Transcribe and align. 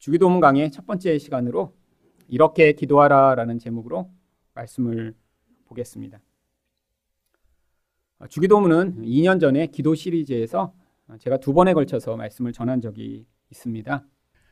주기도문 0.00 0.40
강의 0.40 0.70
첫 0.70 0.86
번째 0.86 1.18
시간으로 1.18 1.76
이렇게 2.26 2.72
기도하라라는 2.72 3.58
제목으로 3.58 4.10
말씀을 4.54 5.14
보겠습니다. 5.66 6.18
주기도문은 8.30 9.02
2년 9.02 9.38
전에 9.38 9.66
기도 9.66 9.94
시리즈에서 9.94 10.72
제가 11.18 11.36
두 11.36 11.52
번에 11.52 11.74
걸쳐서 11.74 12.16
말씀을 12.16 12.52
전한 12.52 12.80
적이 12.80 13.26
있습니다. 13.50 14.06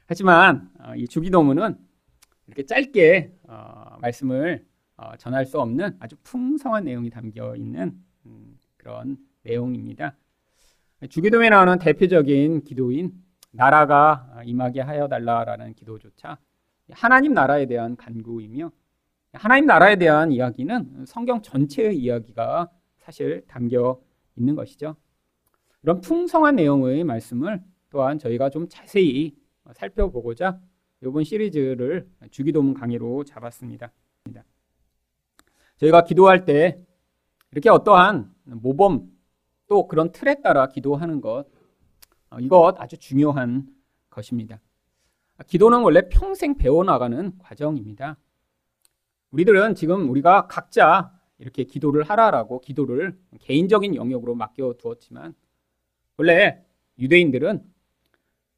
하지만 0.05 0.71
이 0.99 1.09
주기도문은 1.09 1.79
이렇게 2.47 2.67
짧게 2.67 3.33
어, 3.49 3.97
말씀을 4.01 4.67
어, 4.99 5.17
전할 5.17 5.47
수 5.47 5.61
없는 5.61 5.97
아주 5.99 6.17
풍성한 6.25 6.85
내용이 6.85 7.09
담겨 7.09 7.57
있는 7.57 7.95
음, 8.27 8.59
그런 8.77 9.17
내용입니다. 9.45 10.15
주기도에 11.09 11.49
나오는 11.49 11.79
대표적인 11.79 12.65
기도인 12.65 13.28
나라가 13.51 14.43
임하게 14.45 14.81
하여 14.81 15.09
달라라는 15.09 15.75
기도조차 15.75 16.39
하나님 16.91 17.35
나라에 17.35 17.67
대한 17.67 17.97
간구이며 17.97 18.71
하나님 19.33 19.67
나라에 19.67 19.97
대한 19.97 20.33
이야기는 20.33 21.05
성경 21.07 21.43
전체의 21.43 21.97
이야기가 21.99 22.71
사실 22.99 23.45
담겨 23.47 24.01
있는 24.37 24.55
것이죠. 24.55 24.97
이런 25.83 26.01
풍성한 26.01 26.57
내용의 26.57 27.05
말씀을 27.05 27.63
또한 27.91 28.19
저희가 28.19 28.51
좀 28.51 28.69
자세히 28.69 29.37
살펴보고자 29.73 30.61
이번 31.03 31.25
시리즈를 31.25 32.09
주기도문 32.31 32.75
강의로 32.75 33.25
잡았습니다. 33.25 33.93
저희가 35.77 36.05
기도할 36.05 36.45
때 36.45 36.85
이렇게 37.53 37.71
어떠한 37.71 38.35
모범 38.45 39.11
또 39.69 39.87
그런 39.87 40.11
틀에 40.11 40.41
따라 40.43 40.69
기도하는 40.69 41.21
것 41.21 41.41
어, 41.41 41.58
이것 42.41 42.75
아주 42.79 42.99
중요한 42.99 43.67
것입니다. 44.11 44.61
기도는 45.47 45.83
원래 45.83 46.09
평생 46.09 46.57
배워나가는 46.57 47.39
과정입니다. 47.39 48.17
우리들은 49.31 49.75
지금 49.75 50.11
우리가 50.11 50.47
각자 50.47 51.13
이렇게 51.39 51.65
기도를 51.65 52.03
하라라고 52.03 52.61
기도를 52.61 53.19
개인적인 53.41 53.95
영역으로 53.95 54.35
맡겨 54.35 54.75
두었지만 54.79 55.35
원래 56.17 56.65
유대인들은 56.99 57.65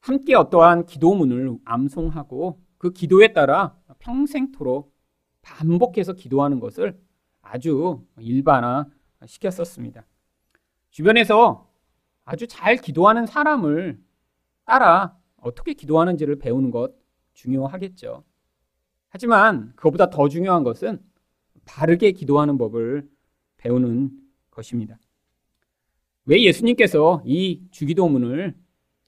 함께 0.01 0.35
어떠한 0.35 0.87
기도문을 0.87 1.59
암송하고 1.65 2.61
그 2.79 2.91
기도에 2.93 3.35
따라 3.35 3.77
평생토록 3.99 4.95
반복해서 5.43 6.15
기도하는 6.15 6.59
것을 6.59 6.99
아주 7.43 8.07
일반화 8.19 8.87
시켰었습니다. 9.27 10.07
주변에서 10.91 11.70
아주 12.31 12.47
잘 12.47 12.77
기도하는 12.77 13.27
사람을 13.27 14.01
따라 14.65 15.19
어떻게 15.39 15.75
기도하는지를 15.75 16.39
배우는 16.39 16.71
것 16.71 16.95
중요하겠죠. 17.33 18.23
하지만 19.09 19.73
그것보다 19.75 20.11
더 20.11 20.29
중요한 20.29 20.63
것은 20.63 21.03
바르게 21.65 22.13
기도하는 22.13 22.57
법을 22.57 23.11
배우는 23.57 24.11
것입니다. 24.49 24.97
왜 26.25 26.41
예수님께서 26.45 27.21
이 27.27 27.63
주기도문을 27.73 28.55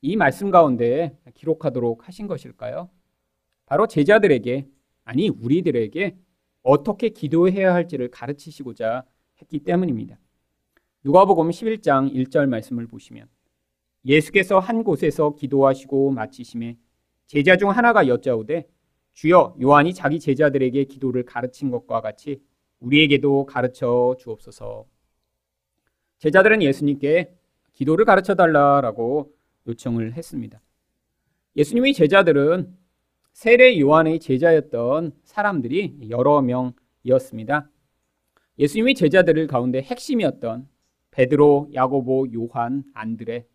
이 0.00 0.16
말씀 0.16 0.50
가운데 0.50 1.16
기록하도록 1.34 2.08
하신 2.08 2.26
것일까요? 2.26 2.90
바로 3.66 3.86
제자들에게, 3.86 4.66
아니, 5.04 5.28
우리들에게 5.28 6.16
어떻게 6.64 7.10
기도해야 7.10 7.72
할지를 7.72 8.10
가르치시고자 8.10 9.04
했기 9.40 9.60
때문입니다. 9.60 10.18
누가복음 11.04 11.50
11장 11.50 12.14
1절 12.14 12.48
말씀을 12.48 12.86
보시면 12.86 13.26
예수께서 14.04 14.60
한 14.60 14.84
곳에서 14.84 15.34
기도하시고 15.34 16.12
마치심에 16.12 16.76
제자 17.26 17.56
중 17.56 17.70
하나가 17.70 18.06
여짜오되 18.06 18.68
주여 19.12 19.56
요한이 19.60 19.94
자기 19.94 20.20
제자들에게 20.20 20.84
기도를 20.84 21.24
가르친 21.24 21.70
것과 21.70 22.00
같이 22.00 22.40
우리에게도 22.78 23.46
가르쳐 23.46 24.14
주옵소서. 24.18 24.86
제자들은 26.18 26.62
예수님께 26.62 27.34
기도를 27.72 28.04
가르쳐 28.04 28.36
달라라고 28.36 29.34
요청을 29.66 30.14
했습니다. 30.14 30.60
예수님의 31.56 31.94
제자들은 31.94 32.76
세례 33.32 33.78
요한의 33.80 34.20
제자였던 34.20 35.12
사람들이 35.24 36.10
여러 36.10 36.40
명이었습니다. 36.42 37.68
예수님의 38.58 38.94
제자들 38.94 39.46
가운데 39.48 39.82
핵심이었던 39.82 40.68
베드로, 41.12 41.70
야고보, 41.72 42.26
요한, 42.34 42.82
안드레 42.94 43.46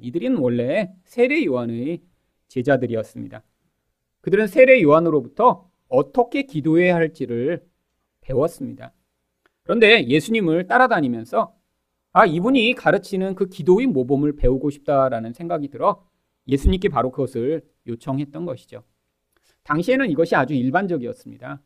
이들은 0.00 0.36
원래 0.36 0.92
세례 1.04 1.44
요한의 1.44 2.02
제자들이었습니다. 2.48 3.42
그들은 4.20 4.46
세례 4.46 4.82
요한으로부터 4.82 5.70
어떻게 5.88 6.42
기도해야 6.42 6.94
할지를 6.94 7.64
배웠습니다. 8.20 8.92
그런데 9.62 10.06
예수님을 10.06 10.66
따라다니면서 10.66 11.54
아, 12.12 12.26
이분이 12.26 12.74
가르치는 12.74 13.34
그 13.34 13.46
기도의 13.48 13.86
모범을 13.86 14.36
배우고 14.36 14.70
싶다라는 14.70 15.32
생각이 15.32 15.68
들어 15.68 16.06
예수님께 16.46 16.88
바로 16.88 17.10
그것을 17.10 17.62
요청했던 17.86 18.44
것이죠. 18.44 18.84
당시에는 19.64 20.10
이것이 20.10 20.36
아주 20.36 20.54
일반적이었습니다. 20.54 21.60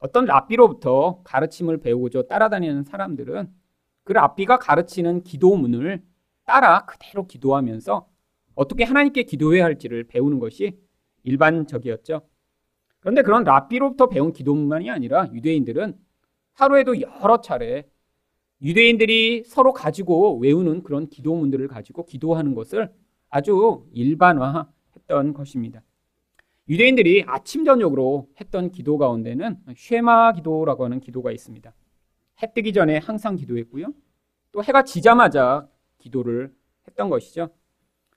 어떤 0.00 0.24
랍비로부터 0.24 1.22
가르침을 1.24 1.78
배우고자 1.78 2.22
따라다니는 2.22 2.84
사람들은 2.84 3.48
그 4.06 4.12
랍비가 4.12 4.58
가르치는 4.58 5.24
기도문을 5.24 6.00
따라 6.44 6.86
그대로 6.86 7.26
기도하면서 7.26 8.08
어떻게 8.54 8.84
하나님께 8.84 9.24
기도해야 9.24 9.64
할지를 9.64 10.04
배우는 10.04 10.38
것이 10.38 10.78
일반적이었죠. 11.24 12.22
그런데 13.00 13.22
그런 13.22 13.42
랍비로부터 13.42 14.08
배운 14.08 14.32
기도문만이 14.32 14.90
아니라 14.90 15.28
유대인들은 15.32 15.98
하루에도 16.52 17.00
여러 17.00 17.40
차례 17.40 17.88
유대인들이 18.62 19.42
서로 19.44 19.72
가지고 19.72 20.38
외우는 20.38 20.84
그런 20.84 21.08
기도문들을 21.08 21.66
가지고 21.66 22.06
기도하는 22.06 22.54
것을 22.54 22.92
아주 23.28 23.88
일반화했던 23.92 25.34
것입니다. 25.34 25.82
유대인들이 26.68 27.24
아침 27.26 27.64
저녁으로 27.64 28.28
했던 28.40 28.70
기도 28.70 28.98
가운데는 28.98 29.58
쉐마 29.76 30.34
기도라고 30.34 30.84
하는 30.84 31.00
기도가 31.00 31.32
있습니다. 31.32 31.74
해 32.42 32.52
뜨기 32.52 32.72
전에 32.72 32.98
항상 32.98 33.36
기도했고요. 33.36 33.92
또 34.52 34.62
해가 34.62 34.82
지자마자 34.82 35.68
기도를 35.98 36.54
했던 36.86 37.08
것이죠. 37.08 37.50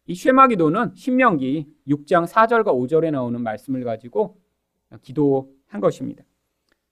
이 0.05 0.15
쉐마 0.15 0.47
기도는 0.47 0.93
신명기 0.95 1.67
6장 1.87 2.27
4절과 2.27 2.65
5절에 2.65 3.11
나오는 3.11 3.41
말씀을 3.41 3.83
가지고 3.83 4.41
기도한 5.01 5.79
것입니다. 5.81 6.23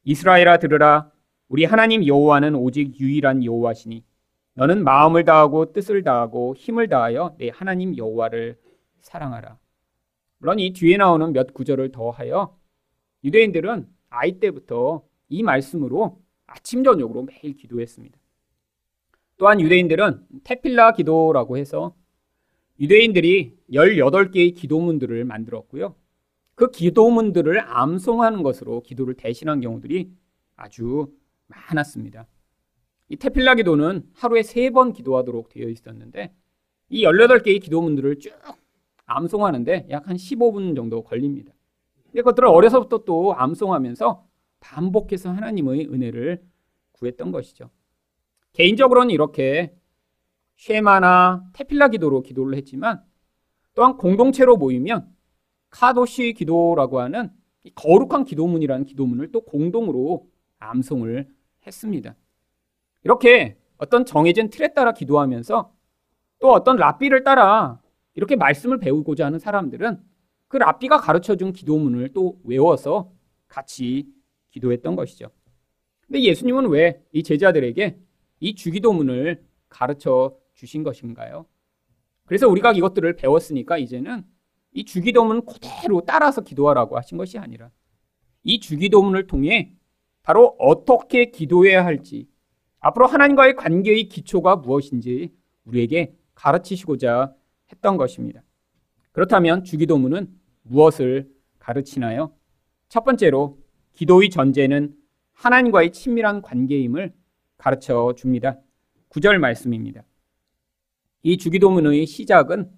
이스라엘아 0.04 0.60
들으라 0.60 1.12
우리 1.50 1.66
하나님 1.66 2.06
여호와는 2.06 2.56
오직 2.56 3.00
유일한 3.00 3.44
여호와시니 3.44 4.04
너는 4.54 4.84
마음을 4.84 5.24
다하고 5.24 5.72
뜻을 5.72 6.04
다하고 6.04 6.56
힘을 6.56 6.88
다하여 6.88 7.36
내 7.38 7.50
하나님 7.54 7.96
여호와를 7.98 8.58
사랑하라. 9.00 9.58
물론 10.40 10.60
이 10.60 10.74
뒤에 10.74 10.98
나오는 10.98 11.34
몇 11.34 11.54
구절을 11.54 11.92
더하여 11.92 12.58
유대인들은 13.24 13.88
아이 14.10 14.40
때부터 14.40 15.04
이 15.30 15.44
말씀으로 15.44 16.22
아침 16.48 16.84
저녁으로 16.84 17.24
매일 17.24 17.56
기도했습니다. 17.56 18.18
또한 19.38 19.62
유대인들은 19.62 20.26
테필라 20.44 20.94
기도라고 20.94 21.58
해서 21.58 21.96
유대인들이 22.80 23.56
18개의 23.72 24.56
기도문들을 24.56 25.24
만들었고요. 25.26 25.96
그 26.56 26.72
기도문들을 26.72 27.60
암송하는 27.60 28.42
것으로 28.44 28.82
기도를 28.82 29.14
대신한 29.14 29.62
경우들이 29.62 30.12
아주 30.56 31.14
많았습니다. 31.48 32.28
이 33.10 33.16
테필라 33.16 33.56
기도는 33.56 34.10
하루에 34.16 34.44
세 34.44 34.70
번 34.72 34.92
기도하도록 34.94 35.50
되어 35.50 35.70
있었는데 35.70 36.34
이 36.90 37.04
18개의 37.04 37.62
기도문들을 37.62 38.20
쭉 38.20 38.34
암송하는데 39.06 39.88
약 39.92 40.08
한 40.08 40.18
15분 40.18 40.76
정도 40.76 41.04
걸립니다. 41.04 41.54
그것들을 42.14 42.48
어려서부터 42.48 43.00
또 43.06 43.34
암송하면서 43.36 44.27
반복해서 44.60 45.32
하나님의 45.32 45.88
은혜를 45.88 46.44
구했던 46.94 47.32
것이죠. 47.32 47.70
개인적으로는 48.54 49.12
이렇게 49.12 49.76
쉐마나 50.56 51.44
테필라 51.54 51.90
기도로 51.90 52.22
기도를 52.22 52.58
했지만 52.58 53.04
또한 53.76 53.98
공동체로 53.98 54.58
모이면 54.58 55.08
카도시 55.70 56.34
기도라고 56.34 57.00
하는 57.00 57.30
거룩한 57.76 58.26
기도문이라는 58.26 58.86
기도문을 58.86 59.32
또 59.32 59.42
공동으로 59.42 60.28
암송을 60.60 61.28
했습니다. 61.66 62.16
이렇게 63.04 63.58
어떤 63.78 64.06
정해진 64.06 64.50
틀에 64.50 64.74
따라 64.74 64.94
기도하면서 64.94 65.74
또 66.40 66.52
어떤 66.52 66.78
랍비를 66.78 67.24
따라 67.24 67.80
이렇게 68.16 68.36
말씀을 68.36 68.80
배우고자 68.80 69.26
하는 69.26 69.38
사람들은 69.38 70.02
그 70.48 70.58
랍비가 70.58 71.00
가르쳐 71.00 71.36
준 71.36 71.54
기도문을 71.54 72.14
또 72.14 72.40
외워서 72.44 73.12
같이 73.48 74.08
기도했던 74.58 74.96
것이죠. 74.96 75.30
근데 76.06 76.22
예수님은 76.24 76.68
왜 76.70 77.02
이 77.12 77.24
제자들에게 77.24 77.98
이 78.40 78.56
주기도문을 78.56 79.44
가르쳐 79.70 80.38
주신 80.54 80.84
것인가요? 80.84 81.46
그래서 82.26 82.48
우리가 82.48 82.74
이것들을 82.74 83.16
배웠으니까 83.16 83.78
이제는 83.78 84.24
이 84.74 84.86
주기도문 84.86 85.46
그대로 85.46 86.02
따라서 86.06 86.42
기도하라고 86.42 86.98
하신 86.98 87.18
것이 87.18 87.38
아니라 87.38 87.72
이 88.44 88.60
주기도문을 88.60 89.28
통해 89.28 89.74
바로 90.24 90.56
어떻게 90.60 91.32
기도해야 91.32 91.86
할지 91.86 92.28
앞으로 92.80 93.08
하나님과의 93.08 93.56
관계의 93.56 94.10
기초가 94.10 94.58
무엇인지 94.58 95.34
우리에게 95.66 96.16
가르치시고자 96.36 97.34
했던 97.72 97.98
것입니다. 97.98 98.44
그렇다면 99.12 99.64
주기도문은 99.64 100.28
무엇을 100.64 101.30
가르치나요? 101.60 102.34
첫 102.90 103.04
번째로 103.04 103.58
기도의 103.98 104.30
전제는 104.30 104.96
하나님과의 105.34 105.92
친밀한 105.92 106.44
관계임을 106.44 107.14
가르쳐 107.58 108.14
줍니다. 108.16 108.60
9절 109.10 109.40
말씀입니다. 109.40 110.04
이 111.24 111.38
주기도문의 111.38 112.06
시작은 112.06 112.72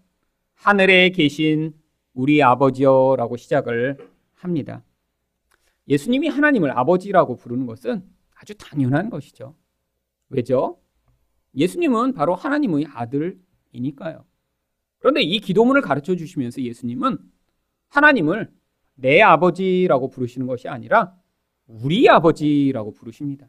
하늘에 0.53 1.09
계신 1.09 1.73
우리 2.13 2.41
아버지여라고 2.41 3.35
시작을 3.35 3.97
합니다. 4.33 4.83
예수님이 5.89 6.29
하나님을 6.29 6.71
아버지라고 6.71 7.35
부르는 7.35 7.65
것은 7.65 8.01
아주 8.35 8.55
당연한 8.55 9.09
것이죠. 9.09 9.55
왜죠? 10.29 10.79
예수님은 11.53 12.13
바로 12.13 12.33
하나님의 12.33 12.85
아들이니까요. 12.93 14.23
그런데 14.99 15.21
이 15.21 15.41
기도문을 15.41 15.81
가르쳐 15.81 16.15
주시면서 16.15 16.61
예수님은 16.61 17.17
하나님을 17.89 18.53
내 19.01 19.21
아버지라고 19.21 20.09
부르시는 20.09 20.47
것이 20.47 20.67
아니라 20.67 21.13
우리 21.67 22.09
아버지라고 22.09 22.91
부르십니다. 22.91 23.47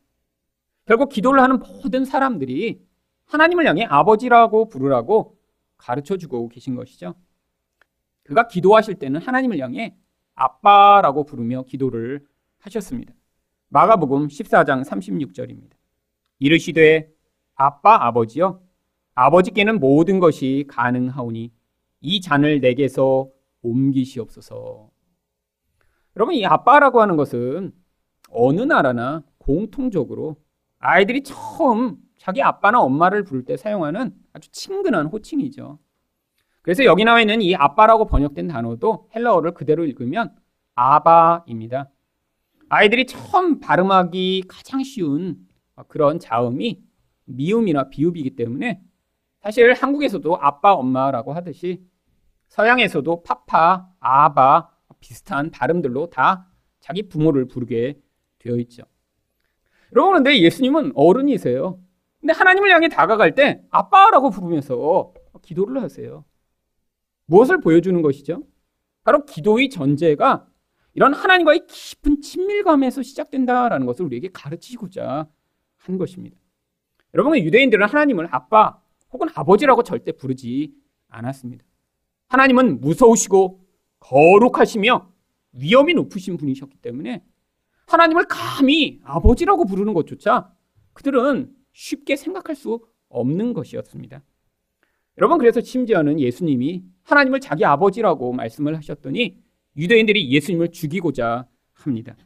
결국 0.86 1.08
기도를 1.08 1.42
하는 1.42 1.58
모든 1.58 2.04
사람들이 2.04 2.82
하나님을 3.26 3.66
향해 3.66 3.84
아버지라고 3.84 4.68
부르라고 4.68 5.36
가르쳐 5.76 6.16
주고 6.16 6.48
계신 6.48 6.74
것이죠. 6.74 7.14
그가 8.24 8.48
기도하실 8.48 8.96
때는 8.96 9.20
하나님을 9.20 9.58
향해 9.58 9.96
아빠라고 10.34 11.24
부르며 11.24 11.62
기도를 11.64 12.24
하셨습니다. 12.58 13.14
마가복음 13.68 14.28
14장 14.28 14.84
36절입니다. 14.84 15.72
이르시되 16.38 17.10
아빠 17.54 18.06
아버지여 18.06 18.60
아버지께는 19.14 19.80
모든 19.80 20.18
것이 20.18 20.64
가능하오니 20.68 21.52
이 22.00 22.20
잔을 22.20 22.60
내게서 22.60 23.28
옮기시옵소서. 23.62 24.90
여러분 26.16 26.34
이 26.34 26.44
아빠라고 26.44 27.00
하는 27.00 27.16
것은 27.16 27.72
어느 28.30 28.60
나라나 28.60 29.22
공통적으로 29.38 30.36
아이들이 30.78 31.22
처음 31.22 31.96
자기 32.18 32.42
아빠나 32.42 32.80
엄마를 32.80 33.24
부를 33.24 33.44
때 33.44 33.56
사용하는 33.56 34.12
아주 34.32 34.50
친근한 34.50 35.06
호칭이죠. 35.06 35.78
그래서 36.62 36.84
여기 36.84 37.04
나와 37.04 37.20
있는 37.20 37.40
이 37.40 37.54
아빠라고 37.54 38.06
번역된 38.06 38.48
단어도 38.48 39.08
헬라어를 39.14 39.54
그대로 39.54 39.84
읽으면 39.84 40.34
아바입니다. 40.74 41.90
아이들이 42.68 43.06
처음 43.06 43.58
발음하기 43.60 44.44
가장 44.48 44.82
쉬운 44.82 45.38
그런 45.88 46.18
자음이 46.18 46.82
미음이나 47.24 47.88
비읍이기 47.88 48.36
때문에 48.36 48.82
사실 49.42 49.72
한국에서도 49.72 50.36
아빠, 50.40 50.74
엄마라고 50.74 51.32
하듯이 51.32 51.82
서양에서도 52.48 53.22
파파, 53.22 53.88
아바 54.00 54.70
비슷한 55.00 55.50
발음들로 55.50 56.10
다 56.10 56.46
자기 56.78 57.02
부모를 57.08 57.46
부르게 57.46 58.00
되어 58.38 58.56
있죠. 58.58 58.82
여러분, 59.92 60.14
근데 60.14 60.40
예수님은 60.40 60.92
어른이세요. 60.94 61.80
근데 62.20 62.32
하나님을 62.32 62.70
향해 62.70 62.88
다가갈 62.88 63.34
때 63.34 63.62
아빠라고 63.70 64.30
부르면서 64.30 65.12
기도를 65.42 65.82
하세요. 65.82 66.24
무엇을 67.26 67.60
보여주는 67.60 68.00
것이죠? 68.02 68.42
바로 69.04 69.24
기도의 69.24 69.70
전제가 69.70 70.46
이런 70.92 71.14
하나님과의 71.14 71.66
깊은 71.66 72.20
친밀감에서 72.20 73.02
시작된다라는 73.02 73.86
것을 73.86 74.04
우리에게 74.04 74.28
가르치고자 74.32 75.28
한 75.76 75.98
것입니다. 75.98 76.36
여러분, 77.14 77.38
유대인들은 77.38 77.86
하나님을 77.86 78.28
아빠 78.30 78.80
혹은 79.12 79.28
아버지라고 79.34 79.82
절대 79.82 80.12
부르지 80.12 80.74
않았습니다. 81.08 81.64
하나님은 82.28 82.80
무서우시고 82.80 83.64
거룩하시며 84.10 85.08
위험이 85.52 85.94
높으신 85.94 86.36
분이셨기 86.36 86.78
때문에 86.78 87.22
하나님을 87.86 88.24
감히 88.28 89.00
아버지라고 89.04 89.64
부르는 89.64 89.94
것조차 89.94 90.52
그들은 90.92 91.52
쉽게 91.72 92.16
생각할 92.16 92.56
수 92.56 92.80
없는 93.08 93.52
것이었습니다. 93.52 94.22
여러분, 95.18 95.38
그래서 95.38 95.60
심지어는 95.60 96.18
예수님이 96.18 96.84
하나님을 97.04 97.40
자기 97.40 97.64
아버지라고 97.64 98.32
말씀을 98.32 98.76
하셨더니 98.76 99.38
유대인들이 99.76 100.30
예수님을 100.32 100.72
죽이고자 100.72 101.46
합니다. 101.72 102.16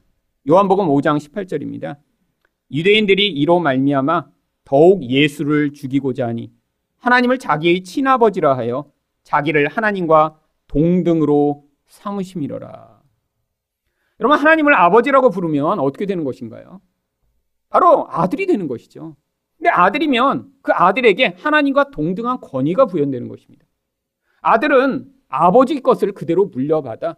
요한복음 0.49 0.87
5장 0.87 1.19
18절입니다. 1.19 1.99
유대인들이 2.71 3.29
이로 3.29 3.61
말미암아 3.61 4.31
더욱 4.65 5.03
예수를 5.05 5.73
죽이고자 5.73 6.29
하니 6.29 6.51
하나님을 6.99 7.39
자기의 7.39 7.83
친아버지라 7.83 8.57
하여 8.57 8.91
자기를 9.23 9.69
하나님과 9.69 10.39
동등으로 10.67 11.65
삼으심이로라. 11.87 13.03
여러분 14.21 14.39
하나님을 14.39 14.75
아버지라고 14.75 15.31
부르면 15.31 15.81
어떻게 15.81 16.07
되는 16.07 16.25
것인가요? 16.25 16.81
바로 17.69 18.07
아들이 18.11 18.47
되는 18.47 18.69
것이죠. 18.69 19.17
근데 19.57 19.71
아들이면 19.71 20.53
그 20.63 20.73
아들에게 20.73 21.37
하나님과 21.39 21.91
동등한 21.91 22.41
권위가 22.41 22.87
부여되는 22.87 23.29
것입니다. 23.29 23.67
아들은 24.41 25.11
아버지 25.29 25.81
것을 25.81 26.13
그대로 26.13 26.47
물려받아 26.47 27.17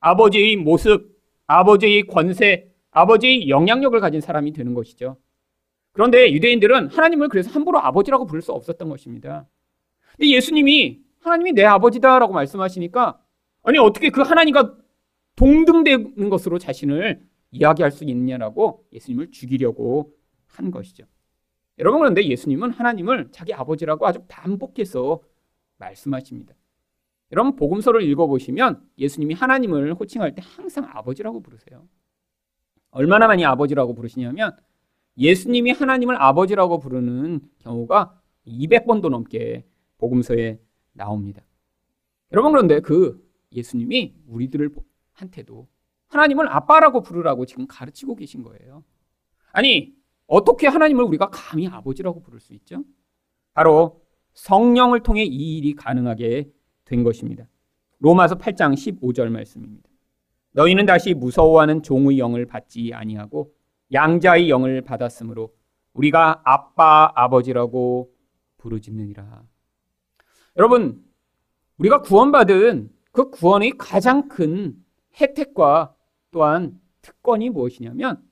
아버지의 0.00 0.56
모습, 0.56 1.18
아버지의 1.46 2.06
권세, 2.06 2.72
아버지의 2.90 3.48
영향력을 3.48 3.98
가진 4.00 4.20
사람이 4.20 4.52
되는 4.52 4.74
것이죠. 4.74 5.16
그런데 5.92 6.32
유대인들은 6.32 6.88
하나님을 6.88 7.28
그래서 7.28 7.50
함부로 7.50 7.80
아버지라고 7.80 8.26
부를 8.26 8.40
수 8.40 8.52
없었던 8.52 8.88
것입니다. 8.88 9.46
근데 10.16 10.30
예수님이 10.30 11.00
하나님이 11.20 11.52
내 11.52 11.64
아버지다라고 11.64 12.32
말씀하시니까 12.32 13.18
아니 13.68 13.76
어떻게 13.76 14.08
그 14.08 14.22
하나님과 14.22 14.78
동등되는 15.36 16.30
것으로 16.30 16.58
자신을 16.58 17.22
이야기할 17.50 17.92
수 17.92 18.04
있느냐라고 18.04 18.86
예수님을 18.94 19.30
죽이려고 19.30 20.14
한 20.46 20.70
것이죠. 20.70 21.04
여러분 21.78 22.00
그런데 22.00 22.26
예수님은 22.26 22.70
하나님을 22.70 23.28
자기 23.30 23.52
아버지라고 23.52 24.06
아주 24.06 24.24
반복해서 24.26 25.20
말씀하십니다. 25.76 26.54
여러분 27.30 27.56
복음서를 27.56 28.02
읽어보시면 28.04 28.88
예수님이 28.96 29.34
하나님을 29.34 29.92
호칭할 29.92 30.34
때 30.34 30.42
항상 30.42 30.88
아버지라고 30.90 31.40
부르세요. 31.40 31.86
얼마나 32.90 33.26
많이 33.26 33.44
아버지라고 33.44 33.94
부르시냐면 33.94 34.56
예수님이 35.18 35.72
하나님을 35.72 36.16
아버지라고 36.16 36.78
부르는 36.78 37.40
경우가 37.58 38.18
200번도 38.46 39.10
넘게 39.10 39.66
복음서에 39.98 40.58
나옵니다. 40.94 41.42
여러분 42.32 42.52
그런데 42.52 42.80
그 42.80 43.27
예수님이 43.52 44.14
우리들을 44.26 44.70
한테도 45.12 45.68
하나님을 46.08 46.48
아빠라고 46.48 47.02
부르라고 47.02 47.46
지금 47.46 47.66
가르치고 47.66 48.16
계신 48.16 48.42
거예요. 48.42 48.84
아니 49.52 49.94
어떻게 50.26 50.66
하나님을 50.66 51.04
우리가 51.04 51.30
감히 51.30 51.66
아버지라고 51.66 52.22
부를 52.22 52.40
수 52.40 52.54
있죠? 52.54 52.84
바로 53.54 54.02
성령을 54.34 55.02
통해 55.02 55.24
이 55.24 55.58
일이 55.58 55.74
가능하게 55.74 56.50
된 56.84 57.02
것입니다. 57.02 57.48
로마서 57.98 58.36
8장 58.38 58.74
15절 58.74 59.30
말씀입니다. 59.30 59.88
너희는 60.52 60.86
다시 60.86 61.14
무서워하는 61.14 61.82
종의 61.82 62.18
영을 62.18 62.46
받지 62.46 62.92
아니하고 62.94 63.52
양자의 63.92 64.48
영을 64.48 64.82
받았으므로 64.82 65.54
우리가 65.92 66.42
아빠 66.44 67.10
아버지라고 67.14 68.12
부르짖느니라. 68.58 69.42
여러분, 70.56 71.04
우리가 71.78 72.02
구원받은 72.02 72.90
그 73.18 73.30
구원의 73.30 73.72
가장 73.78 74.28
큰 74.28 74.76
혜택과 75.20 75.92
또한 76.30 76.80
특권이 77.02 77.50
무엇이냐면 77.50 78.22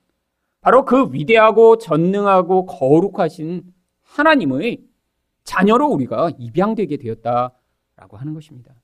바로 0.60 0.84
그 0.84 1.12
위대하고 1.12 1.78
전능하고 1.78 2.66
거룩하신 2.66 3.64
하나님의 4.02 4.84
자녀로 5.42 5.88
우리가 5.88 6.30
입양되게 6.38 6.98
되었다라고 6.98 8.16
하는 8.16 8.32
것입니다. 8.32 8.76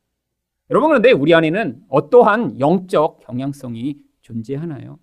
여러분 0.70 0.88
그런데 0.88 1.12
우리 1.12 1.34
안에는 1.34 1.84
어떠한 1.88 2.58
영적 2.58 3.20
경향성이 3.20 3.96
존재하나요? 4.22 4.98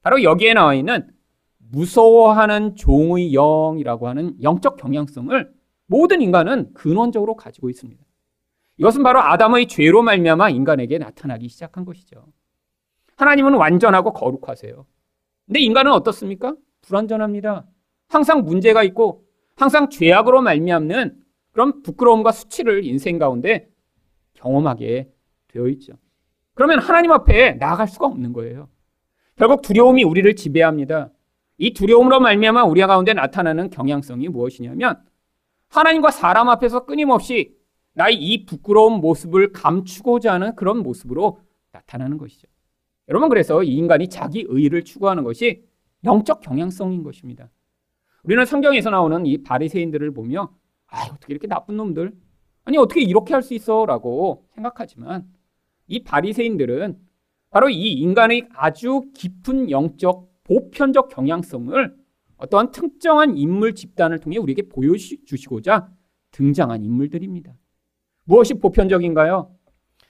바로 0.00 0.22
여기에 0.22 0.54
나와 0.54 0.74
있는 0.74 1.10
무서워하는 1.58 2.76
종의 2.76 3.32
영이라고 3.32 4.06
하는 4.06 4.40
영적 4.40 4.76
경향성을 4.76 5.52
모든 5.86 6.22
인간은 6.22 6.72
근원적으로 6.72 7.34
가지고 7.34 7.68
있습니다. 7.68 8.05
이것은 8.78 9.02
바로 9.02 9.20
아담의 9.20 9.68
죄로 9.68 10.02
말미암아 10.02 10.50
인간에게 10.50 10.98
나타나기 10.98 11.48
시작한 11.48 11.84
것이죠. 11.84 12.26
하나님은 13.16 13.54
완전하고 13.54 14.12
거룩하세요. 14.12 14.86
근데 15.46 15.60
인간은 15.60 15.92
어떻습니까? 15.92 16.54
불완전합니다. 16.82 17.66
항상 18.08 18.42
문제가 18.42 18.82
있고 18.84 19.24
항상 19.56 19.88
죄악으로 19.88 20.42
말미암는 20.42 21.16
그런 21.52 21.82
부끄러움과 21.82 22.32
수치를 22.32 22.84
인생 22.84 23.18
가운데 23.18 23.68
경험하게 24.34 25.10
되어 25.48 25.68
있죠. 25.68 25.94
그러면 26.54 26.78
하나님 26.78 27.12
앞에 27.12 27.52
나아갈 27.52 27.88
수가 27.88 28.06
없는 28.06 28.32
거예요. 28.34 28.68
결국 29.36 29.62
두려움이 29.62 30.04
우리를 30.04 30.34
지배합니다. 30.36 31.10
이 31.58 31.72
두려움으로 31.72 32.20
말미암아 32.20 32.64
우리 32.64 32.80
가운데 32.82 33.14
나타나는 33.14 33.70
경향성이 33.70 34.28
무엇이냐면 34.28 35.02
하나님과 35.68 36.10
사람 36.10 36.48
앞에서 36.50 36.84
끊임없이 36.84 37.55
나의 37.96 38.16
이 38.16 38.44
부끄러운 38.44 39.00
모습을 39.00 39.52
감추고자 39.52 40.34
하는 40.34 40.54
그런 40.54 40.82
모습으로 40.82 41.40
나타나는 41.72 42.18
것이죠. 42.18 42.46
여러분 43.08 43.30
그래서 43.30 43.62
이 43.62 43.74
인간이 43.74 44.08
자기 44.08 44.44
의를 44.46 44.84
추구하는 44.84 45.24
것이 45.24 45.64
영적 46.04 46.42
경향성인 46.42 47.02
것입니다. 47.02 47.50
우리는 48.22 48.44
성경에서 48.44 48.90
나오는 48.90 49.24
이 49.24 49.42
바리새인들을 49.42 50.12
보며 50.12 50.52
아 50.88 51.04
어떻게 51.06 51.32
이렇게 51.32 51.46
나쁜 51.46 51.76
놈들 51.78 52.12
아니 52.64 52.76
어떻게 52.76 53.00
이렇게 53.00 53.32
할 53.32 53.42
수 53.42 53.54
있어라고 53.54 54.46
생각하지만 54.54 55.26
이 55.86 56.04
바리새인들은 56.04 56.98
바로 57.48 57.70
이 57.70 57.92
인간의 57.92 58.48
아주 58.52 59.04
깊은 59.14 59.70
영적 59.70 60.28
보편적 60.44 61.08
경향성을 61.08 61.96
어떠한 62.36 62.72
특정한 62.72 63.38
인물 63.38 63.74
집단을 63.74 64.18
통해 64.18 64.36
우리에게 64.36 64.68
보여주시고자 64.68 65.88
등장한 66.32 66.84
인물들입니다. 66.84 67.54
무엇이 68.26 68.54
보편적인가요? 68.54 69.50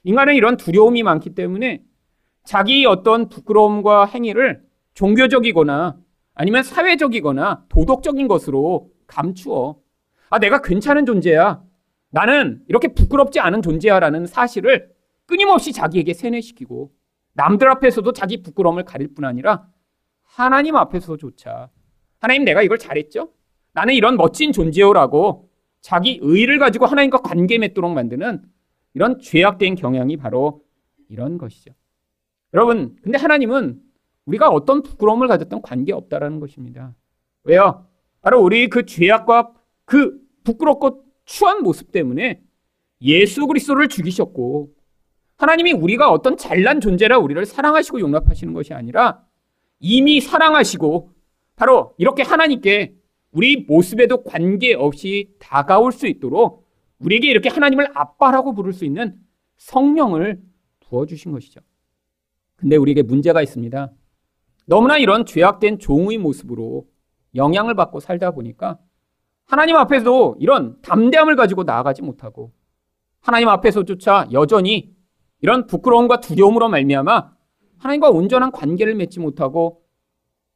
인간은 0.05 0.35
이런 0.35 0.57
두려움이 0.57 1.03
많기 1.03 1.31
때문에 1.31 1.83
자기 2.45 2.87
어떤 2.87 3.29
부끄러움과 3.29 4.07
행위를 4.07 4.63
종교적이거나 4.95 5.97
아니면 6.35 6.63
사회적이거나 6.63 7.65
도덕적인 7.69 8.29
것으로 8.29 8.91
감추어. 9.07 9.77
아, 10.31 10.39
내가 10.39 10.61
괜찮은 10.63 11.07
존재야. 11.07 11.63
나는 12.11 12.63
이렇게 12.69 12.89
부끄럽지 12.89 13.41
않은 13.41 13.63
존재야라는 13.63 14.27
사실을 14.27 14.91
끊임없이 15.27 15.73
자기에게 15.73 16.15
세뇌시키고 16.15 16.93
남들 17.35 17.69
앞에서도 17.69 18.11
자기 18.13 18.43
부끄러움을 18.43 18.85
가릴 18.85 19.13
뿐 19.15 19.25
아니라 19.25 19.67
하나님 20.23 20.77
앞에서조차 20.77 21.69
하나님 22.19 22.45
내가 22.45 22.63
이걸 22.63 22.79
잘했죠? 22.79 23.31
나는 23.73 23.95
이런 23.95 24.17
멋진 24.17 24.53
존재요라고 24.53 25.51
자기 25.87 26.19
의를 26.21 26.59
가지고 26.59 26.87
하나님과 26.87 27.19
관계 27.19 27.59
맺도록 27.59 27.93
만드는 27.93 28.43
이런 28.95 29.21
죄악된 29.21 29.77
경향이 29.77 30.17
바로 30.17 30.65
이런 31.09 31.39
것이죠. 31.39 31.71
여러분, 32.55 32.97
근데 33.03 33.17
하나님은 33.17 33.81
우리가 34.25 34.49
어떤 34.49 34.83
부끄러움을 34.83 35.29
가졌던 35.29 35.63
관계 35.63 35.93
없다라는 35.93 36.41
것입니다. 36.41 36.97
왜요? 37.45 37.87
바로 38.21 38.43
우리 38.43 38.67
그 38.69 38.85
죄악과 38.85 39.53
그 39.85 40.19
부끄럽고 40.43 41.05
추한 41.25 41.63
모습 41.63 41.93
때문에 41.93 42.43
예수 43.03 43.47
그리스도를 43.47 43.87
죽이셨고 43.87 44.73
하나님이 45.37 45.73
우리가 45.73 46.11
어떤 46.11 46.37
잘난 46.37 46.81
존재라 46.81 47.19
우리를 47.19 47.47
사랑하시고 47.47 48.01
용납하시는 48.01 48.53
것이 48.55 48.75
아니라 48.75 49.23
이미 49.79 50.21
사랑하시고 50.21 51.13
바로 51.55 51.95
이렇게 51.97 52.25
하나님께 52.25 52.96
우리 53.37 53.67
모습에도 53.69 54.23
관계없이 54.23 55.35
다가올 55.39 55.93
수 55.93 56.07
있도록 56.07 56.67
우리에게 57.01 57.29
이렇게 57.29 57.51
하나님을 57.51 57.89
아빠라고 57.95 58.55
부를 58.55 58.73
수 58.73 58.87
있는 58.87 59.15
성령을 59.59 60.41
부어주신 60.81 61.33
것이죠. 61.33 61.61
근데 62.57 62.77
우리에게 62.77 63.03
문제가 63.03 63.43
있습니다. 63.43 63.93
너무나 64.65 64.97
이런 64.97 65.27
죄악된 65.27 65.79
종의 65.79 66.17
모습으로 66.17 66.89
영향을 67.35 67.75
받고 67.75 68.01
살다 68.01 68.31
보니까 68.31 68.79
하나님 69.45 69.77
앞에서도 69.77 70.37
이런 70.41 70.81
담대함을 70.81 71.37
가지고 71.37 71.65
나아가지 71.65 72.01
못하고 72.01 72.55
하나님 73.21 73.51
앞에서조차 73.51 74.29
여전히 74.33 74.97
이런 75.43 75.67
부끄러움과 75.67 76.21
두려움으로 76.21 76.71
말미암아 76.71 77.33
하나님과 77.77 78.09
온전한 78.09 78.51
관계를 78.51 78.95
맺지 78.95 79.21
못하고 79.21 79.83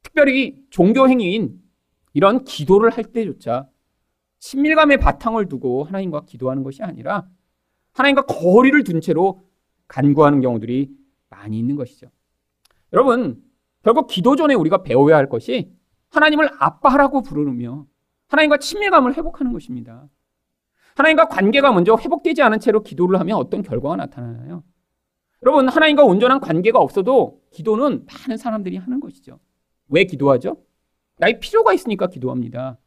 특별히 0.01 0.57
종교 0.71 1.07
행위인 1.07 1.61
이런 2.13 2.43
기도를 2.43 2.91
할 2.91 3.05
때조차 3.05 3.67
친밀감의 4.39 4.97
바탕을 4.97 5.47
두고 5.47 5.83
하나님과 5.83 6.25
기도하는 6.25 6.63
것이 6.63 6.83
아니라 6.83 7.27
하나님과 7.93 8.25
거리를 8.25 8.83
둔 8.83 9.01
채로 9.01 9.45
간구하는 9.87 10.41
경우들이 10.41 10.89
많이 11.29 11.59
있는 11.59 11.75
것이죠. 11.75 12.07
여러분, 12.93 13.43
결국 13.83 14.07
기도 14.07 14.35
전에 14.35 14.53
우리가 14.53 14.83
배워야 14.83 15.17
할 15.17 15.29
것이 15.29 15.71
하나님을 16.09 16.49
아빠라고 16.59 17.21
부르며 17.21 17.85
하나님과 18.27 18.57
친밀감을 18.57 19.15
회복하는 19.17 19.53
것입니다. 19.53 20.07
하나님과 20.95 21.27
관계가 21.27 21.71
먼저 21.71 21.97
회복되지 21.97 22.41
않은 22.41 22.59
채로 22.59 22.83
기도를 22.83 23.19
하면 23.19 23.37
어떤 23.37 23.61
결과가 23.61 23.95
나타나나요? 23.95 24.63
여러분, 25.43 25.67
하나님과 25.67 26.03
온전한 26.03 26.39
관계가 26.39 26.79
없어도 26.79 27.41
기도는 27.51 28.05
많은 28.05 28.37
사람들이 28.37 28.77
하는 28.77 28.99
것이죠. 28.99 29.39
왜 29.87 30.03
기도하죠? 30.03 30.57
나의 31.21 31.39
필요가 31.39 31.71
있으니까 31.71 32.07
기도합니다. 32.07 32.79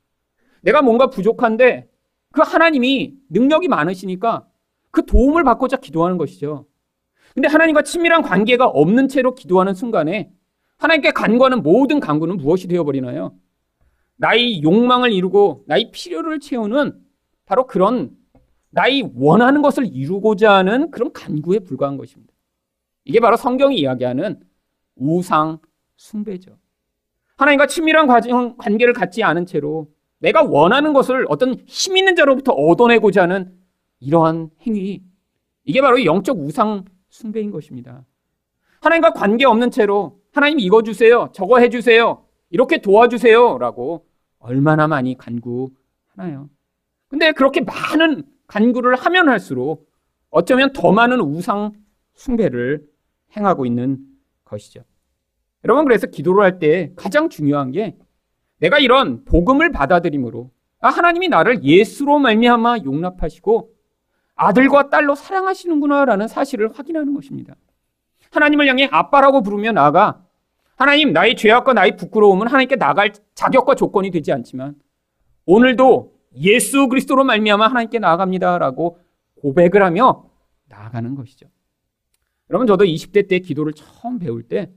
내가 0.62 0.82
뭔가 0.82 1.08
부족한데 1.08 1.88
그 2.32 2.42
하나님이 2.42 3.14
능력이 3.30 3.68
많으시니까 3.68 4.44
그 4.90 5.06
도움을 5.06 5.44
받고자 5.44 5.76
기도하는 5.76 6.18
것이죠. 6.18 6.66
근데 7.32 7.46
하나님과 7.46 7.82
친밀한 7.82 8.22
관계가 8.22 8.66
없는 8.66 9.06
채로 9.06 9.36
기도하는 9.36 9.74
순간에 9.74 10.32
하나님께 10.78 11.12
간구하는 11.12 11.62
모든 11.62 12.00
간구는 12.00 12.38
무엇이 12.38 12.66
되어버리나요? 12.66 13.36
나의 14.16 14.64
욕망을 14.64 15.12
이루고 15.12 15.64
나의 15.68 15.92
필요를 15.92 16.40
채우는 16.40 17.00
바로 17.46 17.68
그런 17.68 18.10
나의 18.70 19.12
원하는 19.14 19.62
것을 19.62 19.86
이루고자 19.86 20.52
하는 20.52 20.90
그런 20.90 21.12
간구에 21.12 21.60
불과한 21.60 21.96
것입니다. 21.96 22.34
이게 23.04 23.20
바로 23.20 23.36
성경이 23.36 23.78
이야기하는 23.78 24.40
우상 24.96 25.58
숭배죠. 25.96 26.56
하나님과 27.36 27.66
친밀한 27.66 28.06
관계를 28.56 28.92
갖지 28.92 29.22
않은 29.22 29.46
채로 29.46 29.88
내가 30.18 30.42
원하는 30.42 30.92
것을 30.92 31.26
어떤 31.28 31.54
힘 31.66 31.96
있는 31.96 32.16
자로부터 32.16 32.52
얻어내고자 32.52 33.22
하는 33.22 33.52
이러한 34.00 34.50
행위. 34.66 35.02
이게 35.64 35.80
바로 35.80 36.04
영적 36.04 36.38
우상 36.38 36.84
숭배인 37.08 37.50
것입니다. 37.50 38.04
하나님과 38.80 39.12
관계 39.12 39.44
없는 39.46 39.70
채로 39.70 40.20
하나님 40.32 40.58
이거 40.60 40.82
주세요. 40.82 41.30
저거 41.32 41.58
해 41.58 41.68
주세요. 41.68 42.24
이렇게 42.50 42.80
도와주세요. 42.80 43.58
라고 43.58 44.06
얼마나 44.38 44.86
많이 44.86 45.16
간구하나요? 45.16 46.50
근데 47.08 47.32
그렇게 47.32 47.60
많은 47.60 48.24
간구를 48.46 48.94
하면 48.96 49.28
할수록 49.28 49.88
어쩌면 50.30 50.72
더 50.72 50.92
많은 50.92 51.20
우상 51.20 51.72
숭배를 52.14 52.86
행하고 53.36 53.66
있는 53.66 53.98
것이죠. 54.44 54.82
여러분 55.64 55.84
그래서 55.84 56.06
기도를 56.06 56.42
할 56.42 56.58
때 56.58 56.92
가장 56.96 57.28
중요한 57.28 57.72
게 57.72 57.96
내가 58.58 58.78
이런 58.78 59.24
복음을 59.24 59.72
받아들임으로 59.72 60.50
아 60.80 60.88
하나님이 60.88 61.28
나를 61.28 61.64
예수로 61.64 62.18
말미암아 62.18 62.78
용납하시고 62.84 63.70
아들과 64.36 64.90
딸로 64.90 65.14
사랑하시는구나라는 65.14 66.28
사실을 66.28 66.72
확인하는 66.72 67.14
것입니다. 67.14 67.54
하나님을 68.30 68.68
향해 68.68 68.88
아빠라고 68.90 69.42
부르며 69.42 69.72
나아가 69.72 70.24
하나님 70.76 71.12
나의 71.12 71.36
죄악과 71.36 71.72
나의 71.72 71.96
부끄러움은 71.96 72.48
하나님께 72.48 72.76
나갈 72.76 73.12
자격과 73.34 73.76
조건이 73.76 74.10
되지 74.10 74.32
않지만 74.32 74.74
오늘도 75.46 76.12
예수 76.36 76.88
그리스도로 76.88 77.24
말미암아 77.24 77.68
하나님께 77.68 78.00
나아갑니다라고 78.00 78.98
고백을 79.40 79.82
하며 79.82 80.24
나아가는 80.68 81.14
것이죠. 81.14 81.46
여러분 82.50 82.66
저도 82.66 82.84
20대 82.84 83.28
때 83.28 83.38
기도를 83.38 83.72
처음 83.72 84.18
배울 84.18 84.42
때 84.42 84.70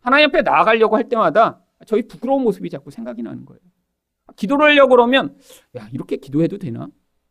하나님 0.00 0.28
앞에 0.28 0.42
나아가려고 0.42 0.96
할 0.96 1.08
때마다 1.08 1.60
저희 1.86 2.02
부끄러운 2.06 2.42
모습이 2.42 2.70
자꾸 2.70 2.90
생각이 2.90 3.22
나는 3.22 3.44
거예요. 3.44 3.60
기도를 4.36 4.66
하려고 4.66 4.90
그러면 4.90 5.36
야 5.76 5.88
이렇게 5.92 6.16
기도해도 6.16 6.58
되나? 6.58 6.88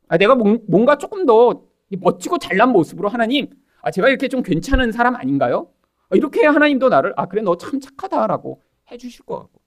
아, 0.07 0.17
내가 0.17 0.35
뭔가 0.35 0.97
조금 0.97 1.25
더 1.25 1.63
멋지고 1.99 2.37
잘난 2.37 2.69
모습으로 2.71 3.09
하나님 3.09 3.49
아, 3.81 3.91
제가 3.91 4.09
이렇게 4.09 4.27
좀 4.27 4.41
괜찮은 4.41 4.91
사람 4.91 5.15
아닌가요? 5.15 5.69
아, 6.09 6.15
이렇게 6.15 6.45
하나님도 6.45 6.89
나를 6.89 7.13
아 7.17 7.27
그래 7.27 7.41
너 7.41 7.55
참 7.55 7.79
착하다라고 7.79 8.61
해주실 8.91 9.25
것 9.25 9.39
같고 9.39 9.61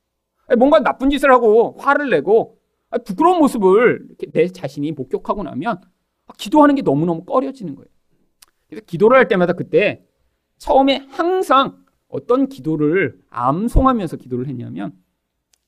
아니, 0.47 0.59
뭔가 0.59 0.81
나쁜 0.81 1.11
짓을 1.11 1.31
하고 1.31 1.77
화를 1.79 2.11
내고 2.11 2.59
아, 2.91 2.99
부끄러운 2.99 3.39
모습을 3.39 4.07
내 4.33 4.49
자신이 4.49 4.93
목격하고 4.93 5.43
나면 5.43 5.77
아, 6.27 6.33
기도하는 6.39 6.75
게 6.75 6.83
너무너무 6.83 7.25
꺼려지는 7.25 7.75
거예요. 7.77 7.89
그래서 8.69 8.85
기도를 8.87 9.17
할 9.17 9.29
때마다 9.29 9.53
그때 9.53 10.05
처음에 10.59 11.07
항상 11.11 11.80
어떤 12.11 12.49
기도를 12.49 13.19
암송하면서 13.31 14.17
기도를 14.17 14.47
했냐면 14.49 14.93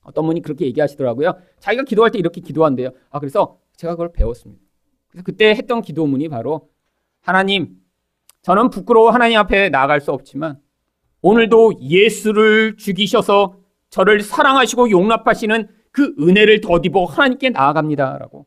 어떤 0.02 0.26
분이 0.26 0.42
그렇게 0.42 0.66
얘기하시더라고요. 0.66 1.34
자기가 1.60 1.84
기도할 1.84 2.10
때 2.10 2.18
이렇게 2.18 2.40
기도한대요. 2.40 2.90
아, 3.10 3.20
그래서 3.20 3.58
제가 3.76 3.94
그걸 3.94 4.12
배웠습니다. 4.12 4.62
그래서 5.08 5.24
그때 5.24 5.50
했던 5.50 5.82
기도문이 5.82 6.28
바로 6.28 6.68
하나님, 7.20 7.76
저는 8.42 8.70
부끄러워 8.70 9.10
하나님 9.10 9.38
앞에 9.38 9.68
나아갈 9.68 10.00
수 10.00 10.10
없지만 10.10 10.58
오늘도 11.20 11.74
예수를 11.80 12.76
죽이셔서 12.76 13.56
저를 13.90 14.20
사랑하시고 14.20 14.90
용납하시는 14.90 15.68
그 15.92 16.14
은혜를 16.18 16.60
더디어 16.60 17.04
하나님께 17.04 17.50
나아갑니다 17.50 18.18
라고. 18.18 18.46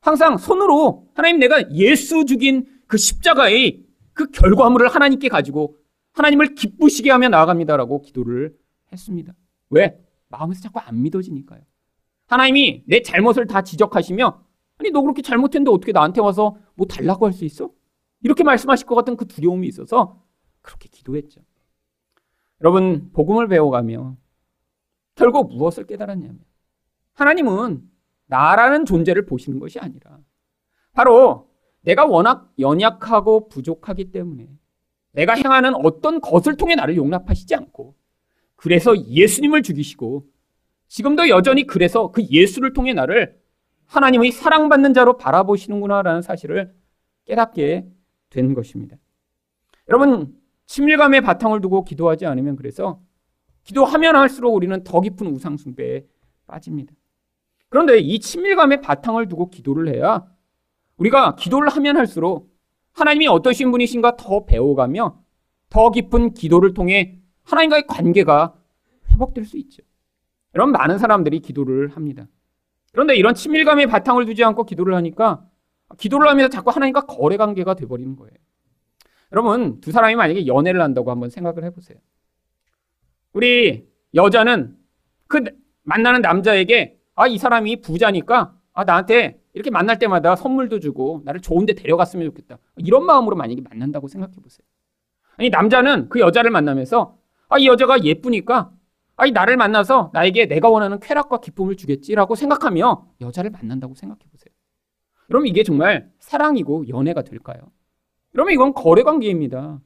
항상 0.00 0.36
손으로 0.36 1.08
하나님 1.14 1.40
내가 1.40 1.68
예수 1.72 2.24
죽인 2.26 2.66
그 2.86 2.96
십자가의 2.96 3.80
그 4.12 4.30
결과물을 4.30 4.86
하나님께 4.88 5.28
가지고 5.28 5.76
하나님을 6.16 6.54
기쁘시게 6.54 7.10
하며 7.10 7.28
나아갑니다라고 7.28 8.00
기도를 8.00 8.56
했습니다. 8.90 9.34
왜? 9.70 10.02
마음에서 10.28 10.62
자꾸 10.62 10.80
안 10.80 11.02
믿어지니까요. 11.02 11.60
하나님이 12.26 12.84
내 12.86 13.02
잘못을 13.02 13.46
다 13.46 13.62
지적하시며 13.62 14.42
아니 14.78 14.90
너 14.90 15.02
그렇게 15.02 15.22
잘못했는데 15.22 15.70
어떻게 15.70 15.92
나한테 15.92 16.20
와서 16.20 16.56
뭐 16.74 16.86
달라고 16.86 17.26
할 17.26 17.32
수 17.32 17.44
있어? 17.44 17.70
이렇게 18.22 18.42
말씀하실 18.44 18.86
것 18.86 18.94
같은 18.94 19.16
그 19.16 19.26
두려움이 19.26 19.66
있어서 19.68 20.22
그렇게 20.62 20.88
기도했죠. 20.88 21.42
여러분 22.62 23.10
복음을 23.12 23.46
배워가며 23.46 24.16
결국 25.14 25.54
무엇을 25.54 25.86
깨달았냐면 25.86 26.40
하나님은 27.12 27.88
나라는 28.26 28.86
존재를 28.86 29.26
보시는 29.26 29.58
것이 29.60 29.78
아니라 29.78 30.18
바로 30.92 31.50
내가 31.82 32.06
워낙 32.06 32.52
연약하고 32.58 33.48
부족하기 33.48 34.10
때문에 34.10 34.48
내가 35.16 35.32
행하는 35.34 35.74
어떤 35.74 36.20
것을 36.20 36.56
통해 36.56 36.74
나를 36.74 36.96
용납하시지 36.96 37.54
않고 37.54 37.94
그래서 38.54 38.94
예수님을 38.96 39.62
죽이시고 39.62 40.26
지금도 40.88 41.30
여전히 41.30 41.66
그래서 41.66 42.12
그 42.12 42.22
예수를 42.30 42.74
통해 42.74 42.92
나를 42.92 43.38
하나님의 43.86 44.30
사랑받는 44.30 44.92
자로 44.92 45.16
바라보시는구나라는 45.16 46.20
사실을 46.20 46.74
깨닫게 47.24 47.86
된 48.30 48.54
것입니다. 48.54 48.96
여러분, 49.88 50.34
친밀감의 50.66 51.22
바탕을 51.22 51.60
두고 51.60 51.84
기도하지 51.84 52.26
않으면 52.26 52.56
그래서 52.56 53.00
기도하면 53.64 54.16
할수록 54.16 54.54
우리는 54.54 54.84
더 54.84 55.00
깊은 55.00 55.26
우상숭배에 55.28 56.04
빠집니다. 56.46 56.92
그런데 57.68 57.98
이 57.98 58.20
친밀감의 58.20 58.80
바탕을 58.80 59.28
두고 59.28 59.48
기도를 59.50 59.94
해야 59.94 60.26
우리가 60.98 61.36
기도를 61.36 61.68
하면 61.70 61.96
할수록 61.96 62.55
하나님이 62.96 63.28
어떠신 63.28 63.70
분이신가 63.70 64.16
더 64.16 64.46
배워가며 64.46 65.22
더 65.68 65.90
깊은 65.90 66.32
기도를 66.32 66.72
통해 66.72 67.18
하나님과의 67.44 67.86
관계가 67.86 68.54
회복될 69.12 69.44
수 69.44 69.58
있죠. 69.58 69.82
여러분, 70.54 70.72
많은 70.72 70.98
사람들이 70.98 71.40
기도를 71.40 71.88
합니다. 71.88 72.26
그런데 72.92 73.14
이런 73.14 73.34
친밀감의 73.34 73.88
바탕을 73.88 74.24
두지 74.24 74.42
않고 74.42 74.64
기도를 74.64 74.94
하니까 74.94 75.46
기도를 75.98 76.28
하면서 76.28 76.48
자꾸 76.48 76.70
하나님과 76.70 77.02
거래 77.02 77.36
관계가 77.36 77.74
돼버리는 77.74 78.16
거예요. 78.16 78.32
여러분, 79.32 79.80
두 79.82 79.92
사람이 79.92 80.14
만약에 80.14 80.46
연애를 80.46 80.80
한다고 80.80 81.10
한번 81.10 81.28
생각을 81.28 81.64
해보세요. 81.64 81.98
우리 83.34 83.86
여자는 84.14 84.74
그 85.28 85.44
만나는 85.82 86.22
남자에게 86.22 86.98
아, 87.14 87.26
이 87.26 87.36
사람이 87.36 87.82
부자니까 87.82 88.56
아, 88.72 88.84
나한테 88.84 89.38
이렇게 89.56 89.70
만날 89.70 89.98
때마다 89.98 90.36
선물도 90.36 90.80
주고 90.80 91.22
나를 91.24 91.40
좋은 91.40 91.64
데 91.64 91.72
데려갔으면 91.72 92.26
좋겠다. 92.26 92.58
이런 92.76 93.06
마음으로 93.06 93.36
만약에 93.36 93.62
만난다고 93.62 94.06
생각해 94.06 94.34
보세요. 94.42 94.66
아니, 95.38 95.48
남자는 95.48 96.10
그 96.10 96.20
여자를 96.20 96.50
만나면서 96.50 97.16
아, 97.48 97.58
이 97.58 97.66
여자가 97.66 98.04
예쁘니까 98.04 98.70
아니, 99.16 99.32
나를 99.32 99.56
만나서 99.56 100.10
나에게 100.12 100.44
내가 100.44 100.68
원하는 100.68 101.00
쾌락과 101.00 101.40
기쁨을 101.40 101.76
주겠지라고 101.76 102.34
생각하며 102.34 103.06
여자를 103.22 103.50
만난다고 103.50 103.94
생각해 103.94 104.20
보세요. 104.30 104.52
그럼 105.26 105.46
이게 105.46 105.62
정말 105.62 106.10
사랑이고 106.18 106.88
연애가 106.88 107.22
될까요? 107.22 107.58
그러면 108.32 108.52
이건 108.52 108.74
거래 108.74 109.04
관계입니다. 109.04 109.80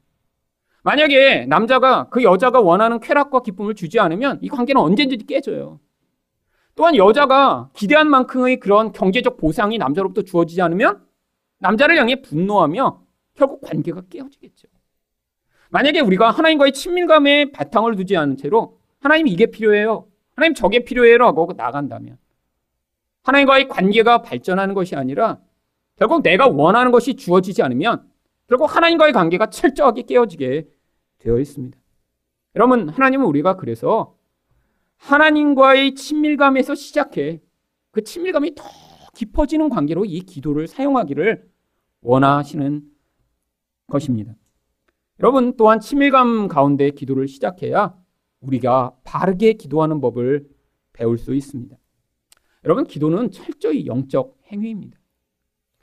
만약에 0.82 1.46
남자가 1.46 2.08
그 2.08 2.24
여자가 2.24 2.60
원하는 2.60 2.98
쾌락과 2.98 3.42
기쁨을 3.42 3.76
주지 3.76 4.00
않으면 4.00 4.40
이 4.42 4.48
관계는 4.48 4.82
언제든지 4.82 5.26
깨져요. 5.26 5.78
또한 6.80 6.96
여자가 6.96 7.68
기대한 7.74 8.08
만큼의 8.08 8.58
그런 8.58 8.92
경제적 8.92 9.36
보상이 9.36 9.76
남자로부터 9.76 10.22
주어지지 10.22 10.62
않으면 10.62 11.04
남자를 11.58 11.98
향해 11.98 12.22
분노하며 12.22 13.02
결국 13.34 13.60
관계가 13.60 14.04
깨어지겠죠. 14.08 14.66
만약에 15.68 16.00
우리가 16.00 16.30
하나님과의 16.30 16.72
친밀감에 16.72 17.52
바탕을 17.52 17.96
두지 17.96 18.16
않은 18.16 18.38
채로 18.38 18.78
하나님 18.98 19.26
이게 19.26 19.44
필요해요. 19.44 20.06
하나님 20.34 20.54
저게 20.54 20.82
필요해요라고 20.82 21.52
나간다면 21.54 22.16
하나님과의 23.24 23.68
관계가 23.68 24.22
발전하는 24.22 24.72
것이 24.72 24.96
아니라 24.96 25.38
결국 25.96 26.22
내가 26.22 26.48
원하는 26.48 26.92
것이 26.92 27.14
주어지지 27.14 27.62
않으면 27.62 28.08
결국 28.48 28.74
하나님과의 28.74 29.12
관계가 29.12 29.50
철저하게 29.50 30.04
깨어지게 30.04 30.66
되어 31.18 31.38
있습니다. 31.38 31.78
여러분, 32.56 32.88
하나님은 32.88 33.26
우리가 33.26 33.58
그래서 33.58 34.16
하나님과의 35.00 35.94
친밀감에서 35.94 36.74
시작해 36.74 37.40
그 37.90 38.02
친밀감이 38.02 38.54
더 38.54 38.64
깊어지는 39.14 39.68
관계로 39.68 40.04
이 40.04 40.20
기도를 40.20 40.66
사용하기를 40.66 41.50
원하시는 42.02 42.82
것입니다. 43.88 44.34
여러분 45.18 45.56
또한 45.56 45.80
친밀감 45.80 46.48
가운데 46.48 46.90
기도를 46.90 47.28
시작해야 47.28 47.94
우리가 48.40 48.96
바르게 49.04 49.54
기도하는 49.54 50.00
법을 50.00 50.48
배울 50.92 51.18
수 51.18 51.34
있습니다. 51.34 51.76
여러분, 52.64 52.84
기도는 52.84 53.30
철저히 53.30 53.86
영적 53.86 54.38
행위입니다. 54.46 54.98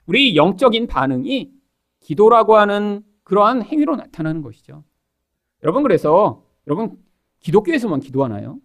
우리 0.06 0.36
영적인 0.36 0.86
반응이 0.86 1.52
기도라고 2.00 2.56
하는 2.56 3.02
그러한 3.24 3.62
행위로 3.62 3.96
나타나는 3.96 4.42
것이죠. 4.42 4.84
여러분, 5.62 5.82
그래서 5.82 6.44
여러분, 6.66 6.96
기독교에서만 7.40 8.00
기도하나요? 8.00 8.58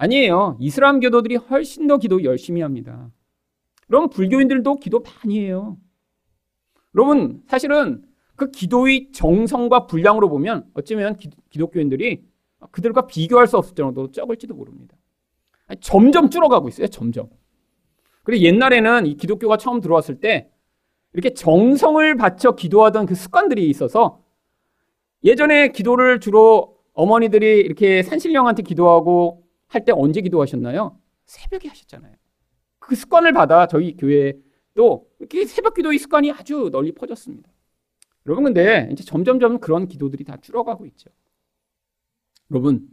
아니에요. 0.00 0.56
이슬람 0.60 0.98
교도들이 1.00 1.36
훨씬 1.36 1.86
더 1.86 1.98
기도 1.98 2.24
열심히 2.24 2.62
합니다. 2.62 3.10
여러분, 3.90 4.08
불교인들도 4.08 4.76
기도 4.76 5.00
많이 5.00 5.40
해요. 5.40 5.76
여러분, 6.94 7.42
사실은 7.46 8.02
그 8.34 8.50
기도의 8.50 9.12
정성과 9.12 9.86
분량으로 9.86 10.30
보면 10.30 10.70
어쩌면 10.72 11.16
기, 11.16 11.28
독교인들이 11.58 12.24
그들과 12.70 13.06
비교할 13.06 13.46
수 13.46 13.58
없을 13.58 13.74
정도로 13.74 14.10
적을지도 14.10 14.54
모릅니다. 14.54 14.96
점점 15.82 16.30
줄어가고 16.30 16.68
있어요. 16.70 16.86
점점. 16.86 17.28
그리고 18.22 18.42
옛날에는 18.44 19.04
이 19.04 19.16
기독교가 19.16 19.58
처음 19.58 19.82
들어왔을 19.82 20.18
때 20.18 20.50
이렇게 21.12 21.34
정성을 21.34 22.16
바쳐 22.16 22.52
기도하던 22.52 23.04
그 23.04 23.14
습관들이 23.14 23.68
있어서 23.68 24.22
예전에 25.24 25.72
기도를 25.72 26.20
주로 26.20 26.78
어머니들이 26.94 27.58
이렇게 27.60 28.02
산신령한테 28.02 28.62
기도하고 28.62 29.49
할 29.70 29.84
때 29.84 29.92
언제 29.92 30.20
기도하셨나요? 30.20 30.98
새벽에 31.26 31.68
하셨잖아요. 31.68 32.14
그 32.80 32.96
습관을 32.96 33.32
받아 33.32 33.66
저희 33.66 33.96
교회도 33.96 35.06
이렇게 35.20 35.46
새벽 35.46 35.74
기도의 35.74 35.98
습관이 35.98 36.32
아주 36.32 36.70
널리 36.72 36.92
퍼졌습니다. 36.92 37.48
여러분 38.26 38.44
근데 38.44 38.88
이제 38.90 39.04
점점점 39.04 39.60
그런 39.60 39.86
기도들이 39.86 40.24
다 40.24 40.36
줄어가고 40.38 40.86
있죠. 40.86 41.10
여러분, 42.50 42.88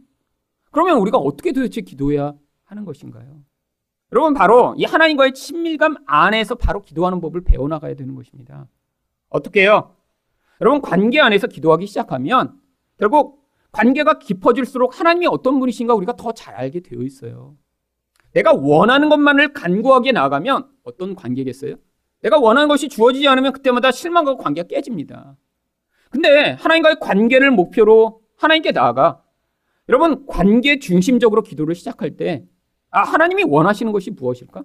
그러면 0.70 0.98
우리가 0.98 1.18
어떻게 1.18 1.52
도대체 1.52 1.80
기도해야 1.80 2.34
하는 2.64 2.84
것인가요? 2.84 3.42
여러분, 4.12 4.34
바로 4.34 4.74
이 4.78 4.84
하나님과의 4.84 5.34
친밀감 5.34 5.96
안에서 6.06 6.54
바로 6.54 6.80
기도하는 6.80 7.20
법을 7.20 7.42
배워나가야 7.42 7.94
되는 7.94 8.14
것입니다. 8.14 8.68
어떻게 9.28 9.62
해요? 9.62 9.96
여러분, 10.60 10.80
관계 10.80 11.20
안에서 11.20 11.48
기도하기 11.48 11.86
시작하면 11.86 12.60
결국 12.98 13.37
관계가 13.78 14.18
깊어질수록 14.18 14.98
하나님이 14.98 15.28
어떤 15.28 15.60
분이신가 15.60 15.94
우리가 15.94 16.16
더 16.16 16.32
잘 16.32 16.56
알게 16.56 16.80
되어 16.80 17.02
있어요. 17.02 17.56
내가 18.32 18.52
원하는 18.52 19.08
것만을 19.08 19.52
간구하게 19.52 20.10
나가면 20.12 20.68
어떤 20.82 21.14
관계겠어요? 21.14 21.76
내가 22.22 22.38
원하는 22.38 22.68
것이 22.68 22.88
주어지지 22.88 23.28
않으면 23.28 23.52
그때마다 23.52 23.92
실망과 23.92 24.36
관계가 24.36 24.66
깨집니다. 24.66 25.36
근데 26.10 26.50
하나님과의 26.52 26.96
관계를 27.00 27.52
목표로 27.52 28.20
하나님께 28.36 28.72
나아가 28.72 29.22
여러분, 29.88 30.26
관계 30.26 30.80
중심적으로 30.80 31.42
기도를 31.42 31.74
시작할 31.74 32.16
때, 32.16 32.44
아, 32.90 33.02
하나님이 33.02 33.44
원하시는 33.44 33.90
것이 33.92 34.10
무엇일까? 34.10 34.64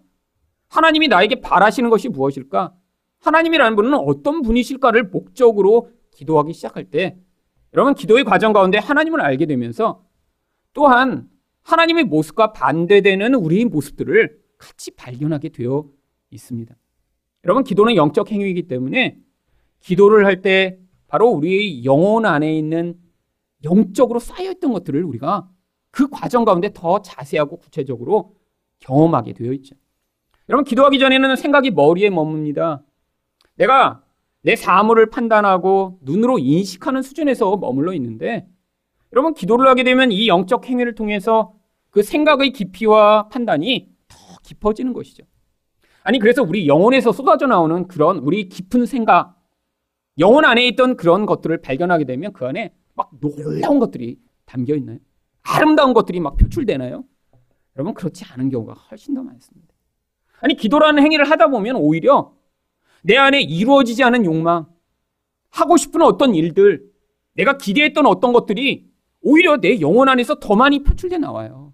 하나님이 0.69 1.07
나에게 1.07 1.39
바라시는 1.39 1.89
것이 1.89 2.09
무엇일까? 2.09 2.73
하나님이라는 3.19 3.75
분은 3.75 3.93
어떤 3.93 4.41
분이실까를 4.41 5.03
목적으로 5.03 5.91
기도하기 6.11 6.51
시작할 6.53 6.85
때, 6.85 7.17
여러분, 7.73 7.95
기도의 7.95 8.23
과정 8.23 8.53
가운데 8.53 8.77
하나님을 8.77 9.21
알게 9.21 9.45
되면서 9.45 10.05
또한 10.73 11.29
하나님의 11.63 12.05
모습과 12.05 12.53
반대되는 12.53 13.33
우리의 13.33 13.65
모습들을 13.65 14.37
같이 14.57 14.91
발견하게 14.91 15.49
되어 15.49 15.89
있습니다. 16.29 16.75
여러분, 17.45 17.63
기도는 17.63 17.95
영적 17.95 18.31
행위이기 18.31 18.67
때문에 18.67 19.17
기도를 19.79 20.25
할 20.25 20.41
때 20.41 20.79
바로 21.07 21.27
우리의 21.29 21.85
영혼 21.85 22.25
안에 22.25 22.55
있는 22.57 22.95
영적으로 23.63 24.19
쌓여있던 24.19 24.73
것들을 24.73 25.03
우리가 25.03 25.49
그 25.91 26.09
과정 26.09 26.43
가운데 26.43 26.71
더 26.73 27.01
자세하고 27.01 27.57
구체적으로 27.57 28.35
경험하게 28.79 29.33
되어 29.33 29.53
있죠. 29.53 29.75
여러분, 30.49 30.65
기도하기 30.65 30.99
전에는 30.99 31.35
생각이 31.35 31.71
머리에 31.71 32.09
머뭅니다. 32.09 32.83
내가 33.55 34.02
내 34.43 34.55
사물을 34.55 35.09
판단하고 35.09 35.99
눈으로 36.01 36.37
인식하는 36.37 37.01
수준에서 37.01 37.57
머물러 37.57 37.93
있는데, 37.93 38.47
여러분, 39.11 39.33
기도를 39.33 39.67
하게 39.67 39.83
되면 39.83 40.11
이 40.11 40.27
영적 40.27 40.67
행위를 40.69 40.95
통해서 40.95 41.53
그 41.89 42.03
생각의 42.03 42.51
깊이와 42.51 43.29
판단이 43.29 43.89
더 44.07 44.17
깊어지는 44.43 44.93
것이죠. 44.93 45.23
아니, 46.03 46.19
그래서 46.19 46.43
우리 46.43 46.67
영혼에서 46.67 47.11
쏟아져 47.11 47.47
나오는 47.47 47.87
그런 47.87 48.17
우리 48.17 48.49
깊은 48.49 48.85
생각, 48.85 49.41
영혼 50.19 50.45
안에 50.45 50.67
있던 50.67 50.97
그런 50.97 51.25
것들을 51.25 51.61
발견하게 51.61 52.05
되면 52.05 52.33
그 52.33 52.45
안에 52.45 52.73
막 52.95 53.11
놀라운 53.19 53.79
것들이 53.79 54.19
담겨 54.45 54.75
있나요? 54.75 54.99
아름다운 55.41 55.93
것들이 55.93 56.19
막 56.19 56.37
표출되나요? 56.37 57.03
여러분 57.75 57.93
그렇지 57.93 58.25
않은 58.31 58.49
경우가 58.49 58.73
훨씬 58.73 59.13
더 59.13 59.23
많습니다. 59.23 59.73
아니 60.39 60.55
기도라는 60.55 61.01
행위를 61.01 61.29
하다 61.29 61.47
보면 61.47 61.75
오히려 61.77 62.33
내 63.03 63.15
안에 63.17 63.41
이루어지지 63.41 64.03
않은 64.03 64.25
욕망, 64.25 64.65
하고 65.49 65.77
싶은 65.77 66.01
어떤 66.01 66.33
일들, 66.33 66.83
내가 67.35 67.57
기대했던 67.57 68.05
어떤 68.05 68.33
것들이 68.33 68.87
오히려 69.21 69.57
내 69.57 69.79
영혼 69.79 70.09
안에서 70.09 70.35
더 70.39 70.55
많이 70.55 70.83
표출돼 70.83 71.17
나와요. 71.17 71.73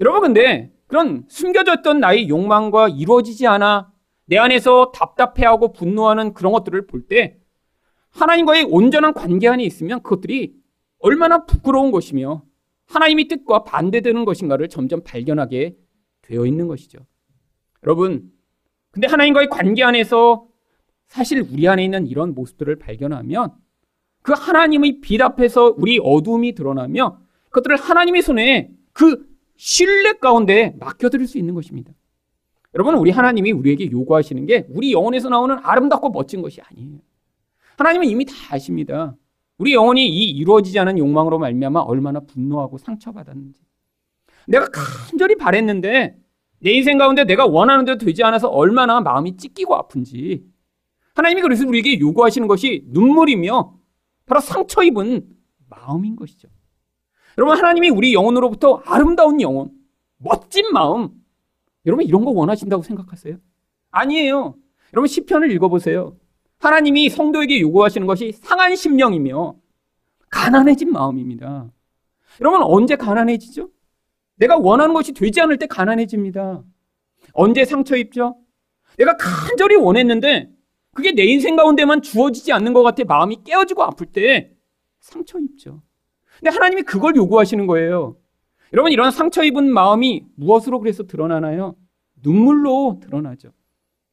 여러분 0.00 0.22
근데 0.22 0.72
그런 0.86 1.24
숨겨졌던 1.28 2.00
나의 2.00 2.28
욕망과 2.28 2.88
이루어지지 2.88 3.46
않아 3.46 3.92
내 4.26 4.36
안에서 4.38 4.92
답답해하고 4.92 5.72
분노하는 5.72 6.34
그런 6.34 6.52
것들을 6.52 6.86
볼 6.86 7.06
때 7.08 7.38
하나님과의 8.10 8.64
온전한 8.64 9.12
관계 9.14 9.48
안에 9.48 9.64
있으면 9.64 10.02
그것들이 10.02 10.54
얼마나 10.98 11.44
부끄러운 11.44 11.90
것이며 11.90 12.42
하나님의 12.86 13.28
뜻과 13.28 13.64
반대되는 13.64 14.24
것인가를 14.24 14.68
점점 14.68 15.02
발견하게 15.04 15.76
되어 16.22 16.46
있는 16.46 16.68
것이죠. 16.68 16.98
여러분, 17.84 18.30
근데 18.90 19.06
하나님과의 19.06 19.48
관계 19.48 19.82
안에서 19.82 20.46
사실 21.06 21.40
우리 21.40 21.68
안에 21.68 21.84
있는 21.84 22.06
이런 22.06 22.34
모습들을 22.34 22.76
발견하면 22.76 23.52
그 24.22 24.32
하나님의 24.32 25.00
빛 25.00 25.20
앞에서 25.20 25.74
우리 25.76 25.98
어둠이 26.02 26.54
드러나며 26.54 27.18
그것들을 27.46 27.76
하나님의 27.76 28.22
손에 28.22 28.70
그 28.92 29.26
신뢰 29.56 30.12
가운데 30.14 30.74
맡겨드릴 30.78 31.26
수 31.26 31.38
있는 31.38 31.54
것입니다. 31.54 31.92
여러분, 32.74 32.94
우리 32.96 33.10
하나님이 33.10 33.52
우리에게 33.52 33.90
요구하시는 33.90 34.44
게 34.46 34.66
우리 34.68 34.92
영혼에서 34.92 35.28
나오는 35.28 35.56
아름답고 35.62 36.10
멋진 36.10 36.42
것이 36.42 36.60
아니에요. 36.60 36.98
하나님은 37.76 38.08
이미 38.08 38.24
다 38.24 38.34
아십니다. 38.50 39.16
우리 39.56 39.72
영혼이 39.74 40.06
이 40.06 40.30
이루어지지 40.30 40.78
않은 40.78 40.98
욕망으로 40.98 41.38
말미암아 41.38 41.80
얼마나 41.80 42.20
분노하고 42.20 42.78
상처받았는지. 42.78 43.60
내가 44.46 44.66
간절히 44.66 45.36
바랬는데 45.36 46.16
내 46.60 46.72
인생 46.72 46.98
가운데 46.98 47.24
내가 47.24 47.46
원하는 47.46 47.84
대로 47.84 47.98
되지 47.98 48.22
않아서 48.24 48.48
얼마나 48.48 49.00
마음이 49.00 49.36
찢기고 49.36 49.74
아픈지. 49.76 50.44
하나님이 51.14 51.42
그래서 51.42 51.66
우리에게 51.66 51.98
요구하시는 52.00 52.46
것이 52.48 52.84
눈물이며 52.88 53.74
바로 54.26 54.40
상처 54.40 54.82
입은 54.82 55.26
마음인 55.68 56.16
것이죠. 56.16 56.48
여러분 57.36 57.56
하나님이 57.56 57.90
우리 57.90 58.14
영혼으로부터 58.14 58.82
아름다운 58.84 59.40
영혼, 59.40 59.70
멋진 60.18 60.72
마음, 60.72 61.10
여러분 61.86 62.04
이런 62.04 62.24
거 62.24 62.30
원하신다고 62.30 62.82
생각하세요? 62.82 63.36
아니에요. 63.90 64.54
여러분 64.92 65.06
시편을 65.06 65.50
읽어보세요. 65.52 66.16
하나님이 66.58 67.08
성도에게 67.08 67.60
요구하시는 67.60 68.06
것이 68.06 68.32
상한 68.32 68.74
심령이며 68.74 69.54
가난해진 70.30 70.92
마음입니다. 70.92 71.70
여러분 72.40 72.62
언제 72.62 72.96
가난해지죠? 72.96 73.70
내가 74.38 74.56
원하는 74.56 74.94
것이 74.94 75.12
되지 75.12 75.40
않을 75.40 75.58
때 75.58 75.66
가난해집니다. 75.66 76.62
언제 77.32 77.64
상처 77.64 77.96
입죠? 77.96 78.36
내가 78.96 79.16
간절히 79.16 79.76
원했는데 79.76 80.50
그게 80.94 81.12
내 81.12 81.24
인생 81.24 81.56
가운데만 81.56 82.02
주어지지 82.02 82.52
않는 82.52 82.72
것 82.72 82.82
같아 82.82 83.04
마음이 83.04 83.42
깨어지고 83.44 83.82
아플 83.84 84.06
때 84.06 84.52
상처 85.00 85.38
입죠. 85.38 85.82
근데 86.38 86.50
하나님이 86.50 86.82
그걸 86.82 87.14
요구하시는 87.16 87.66
거예요. 87.66 88.16
여러분 88.72 88.92
이런 88.92 89.10
상처 89.10 89.42
입은 89.44 89.70
마음이 89.72 90.24
무엇으로 90.36 90.78
그래서 90.80 91.04
드러나나요? 91.04 91.76
눈물로 92.22 92.98
드러나죠. 93.00 93.52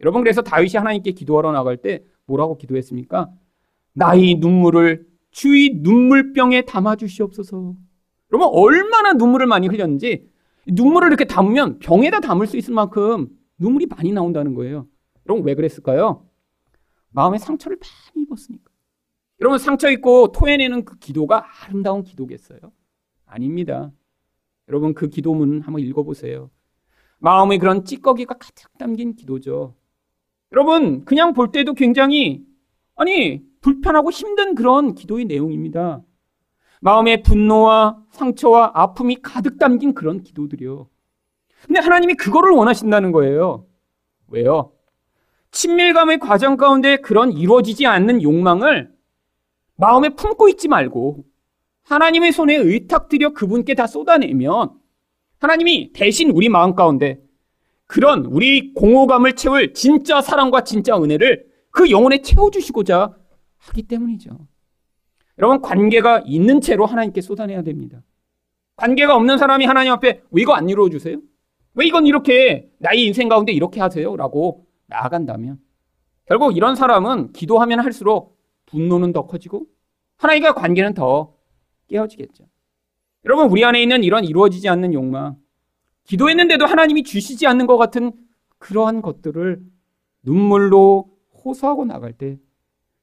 여러분 0.02 0.22
그래서 0.22 0.42
다윗이 0.42 0.74
하나님께 0.76 1.12
기도하러 1.12 1.52
나갈 1.52 1.78
때 1.78 2.04
뭐라고 2.26 2.58
기도했습니까? 2.58 3.30
나의 3.94 4.36
눈물을 4.36 5.06
주의 5.32 5.72
눈물병에 5.76 6.62
담아 6.64 6.96
주시옵소서. 6.96 7.76
여러분 8.36 8.50
얼마나 8.52 9.14
눈물을 9.14 9.48
많이 9.48 9.68
흘렸는지 9.68 10.30
눈물을 10.68 11.08
이렇게 11.08 11.24
담으면 11.24 11.80
병에다 11.80 12.20
담을 12.20 12.48
수 12.48 12.58
있을 12.58 12.74
만큼 12.74 13.30
눈물이 13.60 13.86
많이 13.86 14.12
나온다는 14.12 14.56
거예요. 14.56 14.88
여러분 15.26 15.46
왜 15.46 15.56
그랬을까요? 15.56 16.28
마음에 17.12 17.38
상처를 17.38 17.78
많이 17.78 18.26
입었으니까. 18.26 18.70
여러분 19.40 19.58
상처 19.58 19.90
입고 19.90 20.34
토해내는 20.34 20.84
그 20.84 20.98
기도가 20.98 21.46
아름다운 21.64 22.04
기도겠어요? 22.04 22.60
아닙니다. 23.26 23.94
여러분 24.68 24.94
그 24.94 25.08
기도문 25.08 25.62
한번 25.62 25.82
읽어보세요. 25.82 26.50
마음의 27.20 27.60
그런 27.60 27.86
찌꺼기가 27.86 28.34
가득 28.34 28.78
담긴 28.78 29.16
기도죠. 29.16 29.76
여러분 30.52 31.06
그냥 31.06 31.32
볼 31.32 31.54
때도 31.54 31.74
굉장히 31.74 32.46
아니 32.96 33.46
불편하고 33.62 34.12
힘든 34.12 34.56
그런 34.56 34.94
기도의 34.94 35.24
내용입니다. 35.24 36.04
마음의 36.82 37.24
분노와 37.24 37.98
상처와 38.12 38.72
아픔이 38.74 39.18
가득 39.22 39.58
담긴 39.58 39.94
그런 39.94 40.24
기도들이요. 40.24 40.88
근데 41.66 41.80
하나님이 41.80 42.16
그거를 42.16 42.52
원하신다는 42.52 43.12
거예요. 43.12 43.66
왜요? 44.28 44.72
친밀감의 45.52 46.20
과정 46.20 46.58
가운데 46.58 46.98
그런 46.98 47.32
이루어지지 47.32 47.86
않는 47.88 48.22
욕망을 48.22 48.92
마음에 49.78 50.10
품고 50.10 50.50
있지 50.50 50.68
말고 50.68 51.26
하나님의 51.84 52.32
손에 52.32 52.56
의탁드려 52.56 53.34
그분께 53.34 53.74
다 53.74 53.88
쏟아내면 53.88 54.74
하나님이 55.40 55.92
대신 55.94 56.32
우리 56.32 56.50
마음 56.50 56.76
가운데 56.76 57.20
그런 57.88 58.26
우리 58.26 58.74
공허감을 58.74 59.34
채울 59.36 59.74
진짜 59.74 60.22
사랑과 60.22 60.64
진짜 60.64 60.98
은혜를 60.98 61.46
그 61.72 61.92
영혼에 61.92 62.22
채워주시고자 62.22 63.16
하기 63.58 63.84
때문이죠. 63.84 64.32
여러분, 65.38 65.62
관계가 65.62 66.24
있는 66.26 66.62
채로 66.62 66.86
하나님께 66.86 67.22
쏟아내야 67.22 67.64
됩니다. 67.64 68.02
관계가 68.78 69.16
없는 69.16 69.38
사람이 69.38 69.66
하나님 69.66 69.92
앞에 69.94 70.22
왜 70.32 70.42
이거 70.42 70.54
안 70.54 70.70
이루어 70.70 70.90
주세요? 70.90 71.18
왜 71.74 71.86
이건 71.86 72.08
이렇게 72.08 72.72
나의 72.80 73.06
인생 73.06 73.28
가운데 73.28 73.52
이렇게 73.52 73.82
하세요? 73.82 74.16
라고 74.16 74.66
나아간다면 74.88 75.60
결국 76.26 76.56
이런 76.56 76.76
사람은 76.76 77.34
기도하면 77.34 77.80
할수록 77.80 78.38
분노는 78.66 79.14
더 79.14 79.28
커지고 79.28 79.68
하나님과 80.18 80.54
관계는 80.54 80.94
더 80.94 81.36
깨어지겠죠. 81.88 82.46
여러분, 83.26 83.50
우리 83.50 83.64
안에 83.66 83.82
있는 83.82 84.04
이런 84.04 84.24
이루어지지 84.24 84.70
않는 84.70 84.94
욕망, 84.94 85.38
기도했는데도 86.06 86.66
하나님이 86.66 87.04
주시지 87.04 87.48
않는 87.48 87.68
것 87.68 87.78
같은 87.78 88.12
그러한 88.58 89.02
것들을 89.02 89.62
눈물로 90.24 91.10
호소하고 91.44 91.86
나갈 91.86 92.14
때 92.14 92.38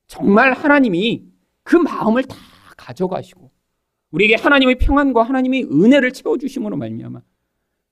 정말 0.06 0.52
하나님이 0.52 1.31
그 1.62 1.76
마음을 1.76 2.24
다 2.24 2.36
가져가시고 2.76 3.50
우리에게 4.10 4.34
하나님의 4.36 4.78
평안과 4.78 5.22
하나님의 5.22 5.64
은혜를 5.64 6.12
채워 6.12 6.36
주심으로 6.38 6.76
말미암아 6.76 7.22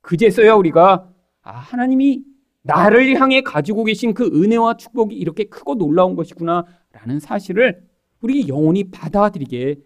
그제서야 0.02 0.54
우리가 0.54 1.12
아 1.42 1.52
하나님이 1.52 2.24
나를 2.62 3.18
향해 3.20 3.40
가지고 3.40 3.84
계신 3.84 4.12
그 4.12 4.26
은혜와 4.26 4.76
축복이 4.76 5.14
이렇게 5.14 5.44
크고 5.44 5.76
놀라운 5.76 6.14
것이구나라는 6.14 7.20
사실을 7.20 7.88
우리 8.20 8.48
영혼이 8.48 8.90
받아들이게 8.90 9.76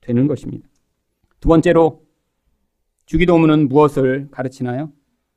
되는 0.00 0.26
것입니다. 0.28 0.68
두 1.40 1.48
번째로 1.48 2.06
주기도문은 3.06 3.68
무엇을 3.68 4.28
가르치나요? 4.30 4.92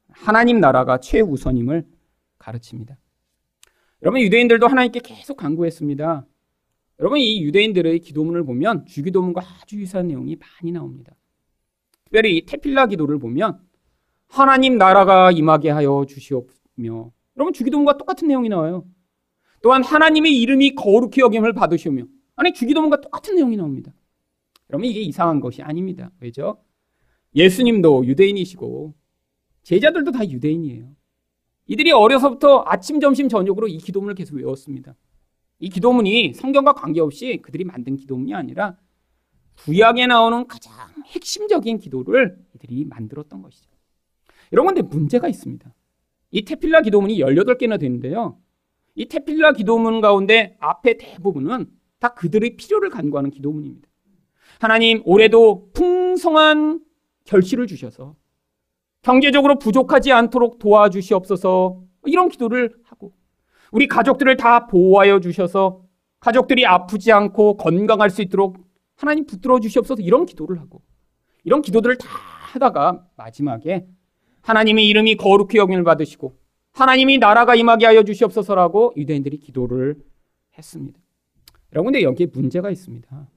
하나님 0.10 0.60
나라가 0.60 1.00
최우선임을 1.00 1.86
가르칩니다. 2.38 2.98
여러분 4.04 4.22
유대인들도 4.22 4.68
하나님께 4.68 5.00
계속 5.04 5.38
간구했습니다. 5.38 6.26
여러분 7.00 7.20
이 7.20 7.44
유대인들의 7.44 8.00
기도문을 8.00 8.46
보면 8.46 8.86
주기도문과 8.86 9.42
아주 9.42 9.78
유사한 9.78 10.08
내용이 10.08 10.38
많이 10.38 10.72
나옵니다. 10.72 11.14
특별히 12.06 12.38
이 12.38 12.46
테필라 12.46 12.88
기도를 12.88 13.20
보면 13.20 13.60
하나님 14.28 14.78
나라가 14.78 15.32
임하게 15.32 15.72
하여 15.72 16.06
주시옵며 16.08 17.12
여러분 17.38 17.54
주기도문과 17.54 17.98
똑같은 17.98 18.28
내용이 18.28 18.50
나와요. 18.50 18.86
또한 19.62 19.84
하나님의 19.84 20.40
이름이 20.42 20.76
거룩히 20.76 21.22
여김을 21.22 21.54
받으시오며 21.54 22.04
아니 22.36 22.54
주기도문과 22.54 23.02
똑같은 23.02 23.36
내용이 23.36 23.58
나옵니다. 23.58 23.94
여러분 24.70 24.88
이게 24.88 25.02
이상한 25.02 25.40
것이 25.40 25.62
아닙니다. 25.62 26.12
왜죠? 26.20 26.64
예수님도 27.36 28.06
유대인이시고 28.06 28.94
제자들도 29.64 30.12
다 30.12 30.28
유대인이에요. 30.30 30.96
이들이 31.68 31.92
어려서부터 31.92 32.64
아침, 32.68 33.00
점심, 33.00 33.28
저녁으로 33.28 33.68
이 33.68 33.78
기도문을 33.78 34.16
계속 34.16 34.36
외웠습니다. 34.36 34.96
이 35.60 35.70
기도문이 35.70 36.34
성경과 36.34 36.74
관계없이 36.74 37.40
그들이 37.42 37.64
만든 37.64 37.96
기도문이 37.96 38.34
아니라 38.34 38.78
구약에 39.58 40.06
나오는 40.08 40.48
가장 40.48 40.74
핵심적인 41.06 41.80
기도를 41.80 42.38
이들이 42.56 42.86
만들었던 42.86 43.42
것이죠. 43.42 43.70
이런 44.52 44.66
건데 44.66 44.82
문제가 44.82 45.28
있습니다. 45.28 45.74
이 46.32 46.44
테필라 46.44 46.82
기도문이 46.82 47.20
18개나 47.20 47.80
되는데요. 47.80 48.38
이 48.96 49.06
테필라 49.06 49.54
기도문 49.54 50.02
가운데 50.02 50.58
앞에 50.60 50.98
대부분은 50.98 51.68
다 52.00 52.14
그들의 52.14 52.58
필요를 52.58 52.90
간구하는 52.90 53.32
기도문입니다. 53.32 53.88
하나님, 54.60 55.02
올해도 55.06 55.72
풍성한 55.74 56.82
결실을 57.26 57.68
주셔서 57.68 58.16
경제적으로 59.02 59.60
부족하지 59.60 60.12
않도록 60.12 60.60
도와주시옵소서 60.60 61.84
이런 62.06 62.30
기도를 62.30 62.76
하고 62.84 63.14
우리 63.76 63.88
가족들을 63.88 64.38
다 64.38 64.68
보호하여 64.68 65.20
주셔서 65.20 65.84
가족들이 66.22 66.66
아프지 66.66 67.12
않고 67.12 67.58
건강할 67.58 68.10
수 68.10 68.22
있도록 68.22 68.58
하나님 68.96 69.26
붙들어 69.26 69.60
주시옵소서 69.60 70.02
이런 70.02 70.26
기도를 70.26 70.62
하고 70.62 70.82
이런 71.44 71.62
기도들을 71.62 71.98
다 71.98 72.08
하다가 72.54 73.06
마지막에 73.18 73.86
하나님의 74.44 74.88
이름이 74.88 75.16
거룩히 75.16 75.58
여김을 75.58 75.84
받으시고 75.84 76.38
하나님이 76.72 77.18
나라가 77.18 77.54
임하게 77.54 77.86
하여 77.88 78.04
주시옵소서라고 78.04 78.94
유대인들이 78.96 79.40
기도를 79.40 79.98
했습니다. 80.58 80.98
여러분, 81.74 81.92
근데 81.92 82.04
여기에 82.04 82.28
문제가 82.32 82.70
있습니다. 82.70 83.28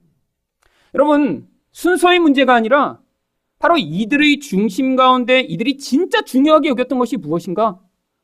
여러분, 0.94 1.48
순서의 1.72 2.20
문제가 2.20 2.54
아니라 2.54 3.00
바로 3.58 3.76
이들의 3.76 4.38
중심 4.38 4.94
가운데 4.94 5.40
이들이 5.40 5.78
진짜 5.78 6.22
중요하게 6.22 6.68
여겼던 6.68 6.96
것이 7.00 7.16
무엇인가? 7.16 7.80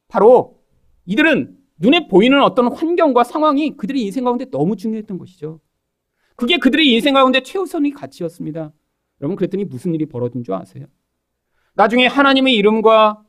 바로 0.06 0.60
이들은 1.06 1.63
눈에 1.84 2.08
보이는 2.08 2.42
어떤 2.42 2.72
환경과 2.72 3.24
상황이 3.24 3.76
그들의 3.76 4.00
인생 4.00 4.24
가운데 4.24 4.46
너무 4.50 4.74
중요했던 4.74 5.18
것이죠. 5.18 5.60
그게 6.34 6.56
그들의 6.56 6.86
인생 6.88 7.12
가운데 7.12 7.42
최우선의 7.42 7.92
가치였습니다. 7.92 8.72
여러분, 9.20 9.36
그랬더니 9.36 9.64
무슨 9.64 9.94
일이 9.94 10.06
벌어진 10.06 10.42
줄 10.42 10.54
아세요? 10.54 10.86
나중에 11.74 12.06
하나님의 12.06 12.54
이름과 12.54 13.22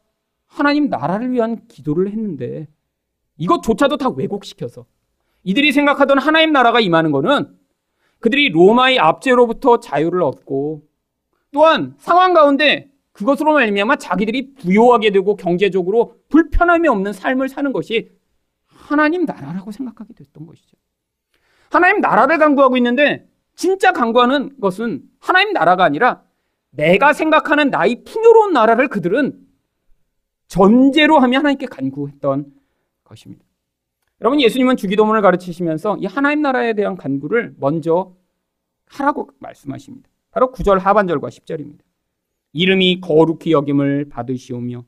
하나님 0.45 0.87
나라를 0.87 1.31
위한 1.31 1.67
기도를 1.67 2.09
했는데 2.11 2.67
이것조차도 3.37 3.97
다 3.97 4.09
왜곡시켜서 4.09 4.85
이들이 5.43 5.73
생각하던 5.73 6.17
하나님 6.17 6.53
나라가 6.53 6.79
임하는 6.79 7.11
것은 7.11 7.57
그들이 8.19 8.49
로마의 8.49 8.99
압제로부터 8.99 9.81
자유를 9.81 10.21
얻고 10.23 10.83
또한 11.51 11.95
상황 11.97 12.33
가운데 12.33 12.89
그것으로 13.11 13.53
말미암아 13.53 13.97
자기들이 13.97 14.53
부요하게 14.55 15.11
되고 15.11 15.35
경제적으로 15.35 16.15
불편함이 16.29 16.87
없는 16.87 17.13
삶을 17.13 17.49
사는 17.49 17.73
것이 17.73 18.14
하나님 18.85 19.25
나라라고 19.25 19.71
생각하게 19.71 20.13
됐던 20.13 20.45
것이죠. 20.45 20.77
하나님 21.71 22.01
나라를 22.01 22.37
강구하고 22.37 22.77
있는데 22.77 23.27
진짜 23.55 23.91
강구하는 23.91 24.59
것은 24.59 25.03
하나님 25.19 25.53
나라가 25.53 25.83
아니라 25.83 26.23
내가 26.69 27.13
생각하는 27.13 27.69
나의 27.69 28.03
풍요로운 28.03 28.53
나라를 28.53 28.87
그들은 28.87 29.39
전제로 30.47 31.19
하며 31.19 31.39
하나님께 31.39 31.65
간구했던 31.65 32.53
것입니다. 33.03 33.43
여러분 34.21 34.39
예수님은 34.39 34.77
주기도문을 34.77 35.21
가르치시면서 35.21 35.97
이 35.97 36.05
하나님 36.05 36.41
나라에 36.41 36.73
대한 36.73 36.95
간구를 36.95 37.55
먼저 37.57 38.15
하라고 38.87 39.29
말씀하십니다. 39.39 40.09
바로 40.31 40.51
9절 40.51 40.79
하반절과 40.79 41.29
10절입니다. 41.29 41.79
이름이 42.53 43.01
거룩히 43.01 43.51
여김을 43.51 44.09
받으시오며 44.09 44.85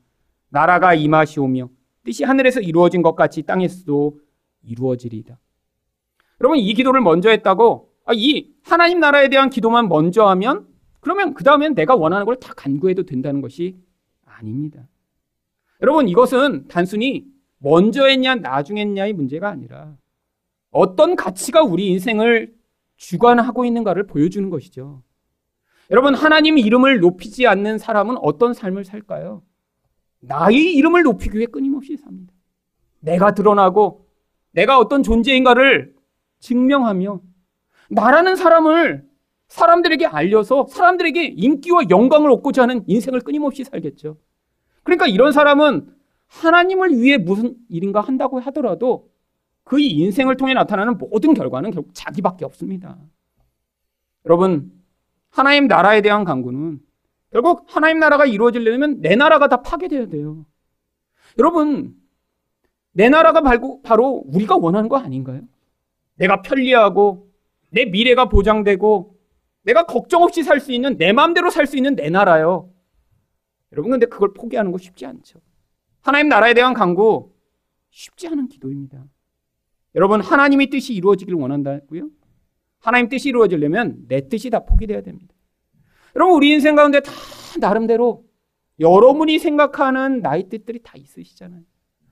나라가 0.50 0.94
임하시오며 0.94 1.68
뜻이 2.08 2.24
하늘에서 2.24 2.60
이루어진 2.62 3.02
것 3.02 3.14
같이 3.14 3.42
땅에서도 3.42 4.18
이루어지리이다. 4.62 5.38
여러분 6.40 6.58
이 6.58 6.72
기도를 6.72 7.02
먼저 7.02 7.28
했다고 7.28 7.92
아, 8.06 8.12
이 8.14 8.54
하나님 8.64 8.98
나라에 8.98 9.28
대한 9.28 9.50
기도만 9.50 9.90
먼저 9.90 10.24
하면 10.28 10.66
그러면 11.00 11.34
그 11.34 11.44
다음엔 11.44 11.74
내가 11.74 11.94
원하는 11.94 12.24
걸 12.24 12.36
다 12.36 12.54
간구해도 12.54 13.02
된다는 13.02 13.42
것이 13.42 13.76
아닙니다. 14.24 14.88
여러분 15.82 16.08
이것은 16.08 16.68
단순히 16.68 17.26
먼저 17.58 18.06
했냐 18.06 18.36
나중에 18.36 18.80
했냐의 18.80 19.12
문제가 19.12 19.50
아니라 19.50 19.94
어떤 20.70 21.14
가치가 21.14 21.62
우리 21.62 21.88
인생을 21.88 22.54
주관하고 22.96 23.66
있는가를 23.66 24.06
보여주는 24.06 24.48
것이죠. 24.48 25.02
여러분 25.90 26.14
하나님 26.14 26.56
이름을 26.56 27.00
높이지 27.00 27.46
않는 27.46 27.76
사람은 27.76 28.16
어떤 28.22 28.54
삶을 28.54 28.86
살까요? 28.86 29.42
나의 30.20 30.74
이름을 30.74 31.02
높이기 31.02 31.36
위해 31.36 31.46
끊임없이 31.46 31.96
삽니다. 31.96 32.32
내가 33.00 33.32
드러나고 33.32 34.06
내가 34.52 34.78
어떤 34.78 35.02
존재인가를 35.02 35.94
증명하며 36.40 37.20
나라는 37.90 38.36
사람을 38.36 39.06
사람들에게 39.48 40.06
알려서 40.06 40.66
사람들에게 40.68 41.24
인기와 41.24 41.82
영광을 41.90 42.30
얻고자 42.32 42.62
하는 42.62 42.84
인생을 42.86 43.20
끊임없이 43.20 43.64
살겠죠. 43.64 44.18
그러니까 44.82 45.06
이런 45.06 45.32
사람은 45.32 45.94
하나님을 46.26 47.00
위해 47.00 47.16
무슨 47.16 47.56
일인가 47.68 48.00
한다고 48.00 48.40
하더라도 48.40 49.10
그의 49.64 49.90
인생을 49.90 50.36
통해 50.36 50.54
나타나는 50.54 50.98
모든 50.98 51.34
결과는 51.34 51.70
결국 51.70 51.90
자기밖에 51.94 52.44
없습니다. 52.44 52.98
여러분, 54.26 54.72
하나님 55.30 55.66
나라에 55.66 56.02
대한 56.02 56.24
강구는 56.24 56.80
결국 57.30 57.64
하나님 57.68 57.98
나라가 57.98 58.24
이루어지려면 58.24 59.00
내 59.00 59.16
나라가 59.16 59.48
다 59.48 59.62
파괴돼야 59.62 60.06
돼요. 60.06 60.46
여러분, 61.38 61.94
내 62.92 63.08
나라가 63.08 63.42
바로 63.82 64.22
우리가 64.26 64.56
원하는 64.56 64.88
거 64.88 64.96
아닌가요? 64.96 65.42
내가 66.14 66.42
편리하고 66.42 67.30
내 67.70 67.84
미래가 67.84 68.28
보장되고 68.28 69.16
내가 69.62 69.84
걱정 69.84 70.22
없이 70.22 70.42
살 70.42 70.58
수 70.60 70.72
있는 70.72 70.96
내 70.96 71.12
마음대로 71.12 71.50
살 71.50 71.66
수 71.66 71.76
있는 71.76 71.94
내 71.94 72.08
나라요. 72.10 72.72
여러분 73.72 73.90
근데 73.90 74.06
그걸 74.06 74.32
포기하는 74.32 74.72
거 74.72 74.78
쉽지 74.78 75.04
않죠. 75.04 75.40
하나님 76.00 76.28
나라에 76.28 76.54
대한 76.54 76.72
강구 76.72 77.32
쉽지 77.90 78.26
않은 78.28 78.48
기도입니다. 78.48 79.04
여러분 79.94 80.22
하나님의 80.22 80.70
뜻이 80.70 80.94
이루어지길 80.94 81.34
원한다고요? 81.34 82.08
하나님 82.80 83.08
뜻이 83.08 83.28
이루어지려면 83.28 84.06
내 84.08 84.26
뜻이 84.28 84.48
다 84.48 84.60
포기돼야 84.64 85.02
됩니다. 85.02 85.34
여러분 86.16 86.36
우리 86.36 86.50
인생 86.50 86.74
가운데 86.74 87.00
다 87.00 87.12
나름대로 87.60 88.24
여러분이 88.80 89.38
생각하는 89.38 90.20
나의 90.20 90.48
뜻들이 90.48 90.80
다 90.82 90.94
있으시잖아요. 90.96 91.62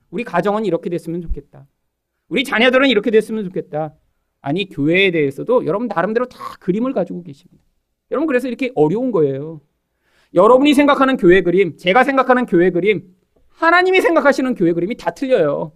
우리 0.09 0.23
가정은 0.23 0.65
이렇게 0.65 0.89
됐으면 0.89 1.21
좋겠다. 1.21 1.67
우리 2.29 2.43
자녀들은 2.43 2.89
이렇게 2.89 3.11
됐으면 3.11 3.43
좋겠다. 3.45 3.95
아니 4.41 4.69
교회에 4.69 5.11
대해서도 5.11 5.65
여러분 5.65 5.87
나름대로 5.87 6.27
다 6.27 6.37
그림을 6.59 6.93
가지고 6.93 7.23
계십니다. 7.23 7.63
여러분 8.11 8.27
그래서 8.27 8.47
이렇게 8.47 8.71
어려운 8.75 9.11
거예요. 9.11 9.61
여러분이 10.33 10.73
생각하는 10.73 11.17
교회 11.17 11.41
그림, 11.41 11.77
제가 11.77 12.03
생각하는 12.03 12.45
교회 12.45 12.69
그림, 12.69 13.15
하나님이 13.49 14.01
생각하시는 14.01 14.55
교회 14.55 14.73
그림이 14.73 14.95
다 14.97 15.11
틀려요. 15.11 15.73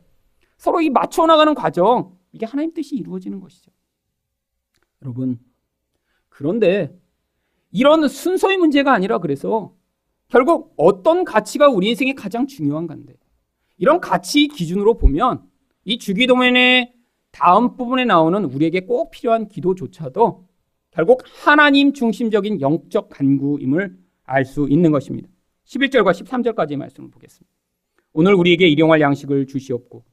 서로 0.57 0.81
이 0.81 0.89
맞춰 0.89 1.25
나가는 1.25 1.53
과정, 1.55 2.17
이게 2.31 2.45
하나님 2.45 2.73
뜻이 2.73 2.95
이루어지는 2.95 3.39
것이죠. 3.39 3.71
여러분, 5.01 5.39
그런데 6.29 6.95
이런 7.71 8.07
순서의 8.07 8.57
문제가 8.57 8.93
아니라 8.93 9.19
그래서 9.19 9.73
결국 10.27 10.73
어떤 10.77 11.23
가치가 11.23 11.69
우리 11.69 11.89
인생에 11.89 12.13
가장 12.13 12.47
중요한 12.47 12.87
건데 12.87 13.13
이런 13.77 13.99
가치 13.99 14.47
기준으로 14.47 14.97
보면 14.97 15.43
이 15.85 15.97
주기도면의 15.97 16.93
다음 17.31 17.75
부분에 17.75 18.05
나오는 18.05 18.43
우리에게 18.45 18.81
꼭 18.81 19.11
필요한 19.11 19.47
기도조차도 19.47 20.47
결국 20.91 21.23
하나님 21.43 21.93
중심적인 21.93 22.61
영적 22.61 23.09
간구임을 23.09 23.97
알 24.23 24.45
수 24.45 24.67
있는 24.69 24.91
것입니다. 24.91 25.29
11절과 25.65 26.11
13절까지의 26.11 26.75
말씀을 26.77 27.09
보겠습니다. 27.09 27.49
오늘 28.13 28.33
우리에게 28.35 28.67
일용할 28.67 28.99
양식을 29.01 29.47
주시옵고 29.47 30.03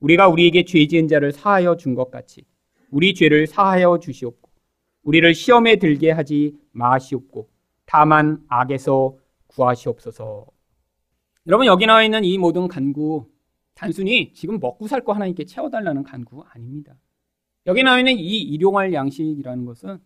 우리가 0.00 0.28
우리에게 0.28 0.64
죄 0.64 0.86
지은 0.86 1.08
자를 1.08 1.32
사하여 1.32 1.76
준 1.76 1.94
것 1.94 2.10
같이 2.10 2.44
우리 2.90 3.14
죄를 3.14 3.46
사하여 3.46 3.98
주시옵고 3.98 4.45
우리를 5.06 5.34
시험에 5.34 5.76
들게 5.76 6.10
하지 6.10 6.58
마시옵고 6.72 7.48
다만 7.86 8.44
악에서 8.48 9.16
구하시옵소서. 9.46 10.46
여러분 11.46 11.66
여기 11.66 11.86
나와 11.86 12.02
있는 12.02 12.24
이 12.24 12.36
모든 12.38 12.66
간구 12.66 13.30
단순히 13.74 14.32
지금 14.32 14.58
먹고 14.58 14.88
살 14.88 15.02
거 15.02 15.12
하나님께 15.12 15.44
채워달라는 15.44 16.02
간구 16.02 16.42
아닙니다. 16.52 16.96
여기 17.66 17.84
나와 17.84 17.98
있는 17.98 18.18
이 18.18 18.40
일용할 18.40 18.92
양식이라는 18.92 19.64
것은 19.64 19.98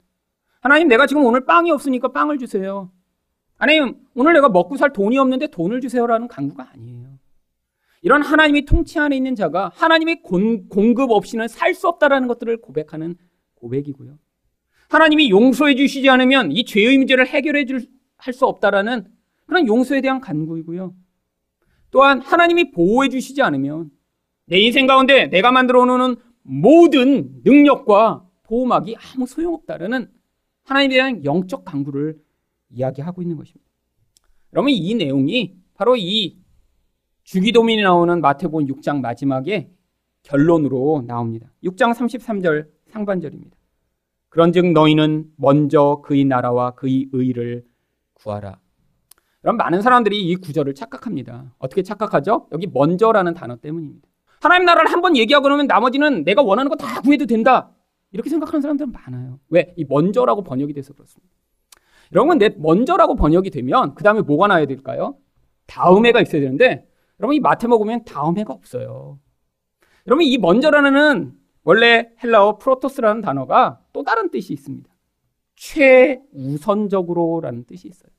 하나님 0.61 0.89
내가 0.89 1.07
지금 1.07 1.25
오늘 1.25 1.47
빵이 1.47 1.71
없으니까 1.71 2.09
빵을 2.13 2.37
주세요. 2.39 2.93
하나님 3.57 3.97
오늘 4.15 4.35
내가 4.35 4.51
먹고 4.51 4.77
살 4.77 4.93
돈이 4.93 5.17
없는데 5.17 5.47
돈을 5.47 5.81
주세요라는 5.81 6.29
간구가 6.29 6.73
아니에요. 6.75 7.19
이런 8.03 8.21
하나님이 8.23 8.67
통치 8.67 8.99
안에 8.99 9.17
있는 9.17 9.35
자가 9.35 9.71
하나님의 9.75 10.23
공급 10.23 11.11
없이는 11.11 11.49
살 11.49 11.75
수 11.75 11.89
없다라는 11.89 12.29
것들을 12.29 12.61
고백하는 12.61 13.17
고백이고요. 13.55 14.19
하나님이 14.91 15.31
용서해 15.31 15.75
주시지 15.75 16.09
않으면 16.11 16.53
이 16.53 16.65
죄의 16.65 16.99
문제를 16.99 17.27
해결해 17.27 17.65
줄 17.65 17.89
할 18.21 18.35
수 18.35 18.47
없다라는 18.47 19.07
그런 19.47 19.67
용서에 19.67 20.01
대한 20.01 20.21
간구이고요. 20.21 20.95
또한 21.91 22.21
하나님이 22.21 22.71
보호해 22.71 23.09
주시지 23.09 23.43
않으면 23.43 23.91
내 24.47 24.59
인생 24.59 24.87
가운데 24.87 25.27
내가 25.27 25.51
만들어 25.51 25.85
놓은 25.85 26.17
모든 26.43 27.41
능력과 27.45 28.27
보호막이 28.45 28.97
아무 28.97 29.27
소용없다라는 29.27 30.11
하나님에 30.65 30.95
대한 30.95 31.25
영적 31.25 31.65
강구를 31.65 32.19
이야기하고 32.71 33.23
있는 33.23 33.37
것입니다. 33.37 33.69
여러분 34.53 34.71
이 34.73 34.95
내용이 34.95 35.57
바로 35.75 35.97
이 35.97 36.39
주기도민이 37.25 37.83
나오는 37.83 38.21
마태복음 38.21 38.67
6장 38.67 39.01
마지막에 39.01 39.71
결론으로 40.23 41.05
나옵니다. 41.07 41.51
6장 41.65 41.95
33절 41.95 42.69
상반절입니다. 42.89 43.57
그런즉 44.31 44.73
너희는 44.73 45.27
먼저 45.37 46.01
그의 46.05 46.25
나라와 46.25 46.73
그의 46.73 47.09
의를 47.13 47.65
구하라. 48.15 48.59
그럼 49.43 49.57
많은 49.57 49.83
사람들이 49.83 50.21
이 50.23 50.37
구절을 50.37 50.75
착각합니다. 50.75 51.55
어떻게 51.59 51.83
착각하죠? 51.83 52.49
여기 52.53 52.67
먼저라는 52.67 53.35
단어 53.35 53.57
때문입니다. 53.57 54.09
하나님 54.41 54.67
나라를 54.67 54.91
한 54.91 55.01
번 55.03 55.17
얘기하고 55.17 55.45
그러면 55.45 55.67
나머지는 55.67 56.25
내가 56.25 56.43
원하는 56.43 56.69
거 56.71 56.77
다 56.77 57.01
구해도 57.01 57.27
된다. 57.27 57.71
이렇게 58.13 58.29
생각하는 58.31 58.61
사람들은 58.61 58.93
많아요. 58.93 59.39
왜? 59.49 59.73
이 59.77 59.85
먼저라고 59.85 60.43
번역이 60.43 60.73
돼서 60.75 60.93
그렇습니다. 60.95 61.33
여러분, 62.13 62.39
내 62.39 62.49
먼저라고 62.59 63.15
번역이 63.15 63.51
되면 63.51 63.95
그 63.95 64.03
다음에 64.03 64.21
뭐가 64.23 64.49
나야 64.49 64.67
될까요? 64.67 65.17
다음에가 65.67 66.21
있어야 66.21 66.41
되는데 66.43 66.89
여러분 67.21 67.37
이 67.37 67.41
마태복음 67.41 67.87
보면 67.87 68.05
다음에가 68.05 68.53
없어요. 68.53 69.19
여러분 70.09 70.25
이 70.25 70.37
먼저라는 70.39 71.33
원래 71.65 72.11
헬라어 72.23 72.59
프로토스라는 72.59 73.21
단어가 73.21 73.81
또 73.93 74.03
다른 74.03 74.31
뜻이 74.31 74.53
있습니다. 74.53 74.89
최우선적으로라는 75.57 77.65
뜻이 77.65 77.89
있어요. 77.89 78.11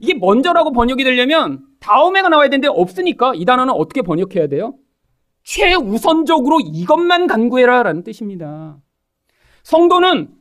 이게 0.00 0.14
먼저라고 0.14 0.72
번역이 0.72 1.04
되려면 1.04 1.64
다음에가 1.80 2.28
나와야 2.28 2.48
되는데 2.48 2.68
없으니까 2.68 3.34
이 3.34 3.44
단어는 3.44 3.72
어떻게 3.72 4.02
번역해야 4.02 4.48
돼요? 4.48 4.74
최우선적으로 5.44 6.60
이것만 6.60 7.28
간구해라라는 7.28 8.02
뜻입니다. 8.02 8.78
성도는 9.62 10.34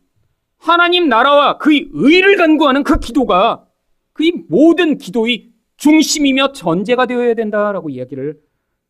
하나님 0.57 1.09
나라와 1.09 1.57
그의 1.57 1.89
의를 1.93 2.37
간구하는 2.37 2.83
그 2.83 2.99
기도가 2.99 3.67
그의 4.13 4.45
모든 4.49 4.97
기도의 4.97 5.51
중심이며 5.77 6.53
전제가 6.53 7.05
되어야 7.05 7.35
된다라고 7.35 7.89
이야기를 7.89 8.39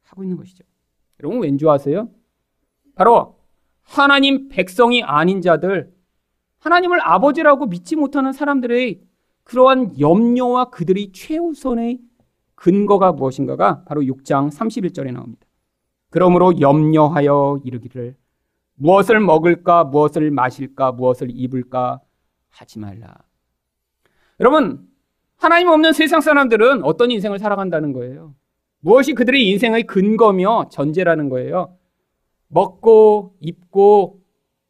하고 0.04 0.24
있는 0.24 0.38
것이죠. 0.38 0.64
여러분 1.20 1.42
왠지 1.42 1.68
아세요? 1.68 2.10
바로 2.96 3.38
하나님 3.84 4.50
백성이 4.50 5.04
아닌 5.04 5.42
자들, 5.42 5.94
하나님을 6.60 7.00
아버지라고 7.02 7.68
믿지 7.68 7.96
못하는 7.96 8.34
사람들의 8.34 9.02
그러한 9.44 10.00
염려와 10.00 10.72
그들의 10.72 11.12
최우선의 11.12 12.00
근거가 12.56 13.12
무엇인가가 13.12 13.84
바로 13.84 14.02
6장 14.02 14.50
31절에 14.50 15.12
나옵니다. 15.12 15.46
그러므로 16.10 16.60
염려하여 16.60 17.60
이르기를 17.64 18.16
무엇을 18.76 19.20
먹을까, 19.20 19.84
무엇을 19.84 20.32
마실까, 20.32 20.94
무엇을 20.94 21.28
입을까 21.32 22.02
하지 22.50 22.80
말라. 22.80 23.16
여러분, 24.40 24.88
하나님 25.38 25.68
없는 25.68 25.94
세상 25.94 26.22
사람들은 26.22 26.84
어떤 26.84 27.12
인생을 27.12 27.38
살아간다는 27.38 27.94
거예요? 27.94 28.34
무엇이 28.80 29.14
그들의 29.14 29.48
인생의 29.50 29.84
근거며 29.84 30.70
전제라는 30.72 31.30
거예요? 31.30 31.75
먹고, 32.56 33.36
입고, 33.42 34.22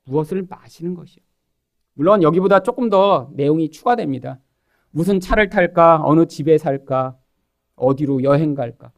무엇을 0.05 0.47
마시는 0.49 0.95
것이요. 0.95 1.23
물론 1.93 2.23
여기보다 2.23 2.63
조금 2.63 2.89
더 2.89 3.29
내용이 3.33 3.69
추가됩니다. 3.69 4.39
무슨 4.89 5.19
차를 5.19 5.49
탈까? 5.49 6.01
어느 6.03 6.25
집에 6.25 6.57
살까? 6.57 7.15
어디로 7.75 8.23
여행 8.23 8.55
갈까? 8.55 8.91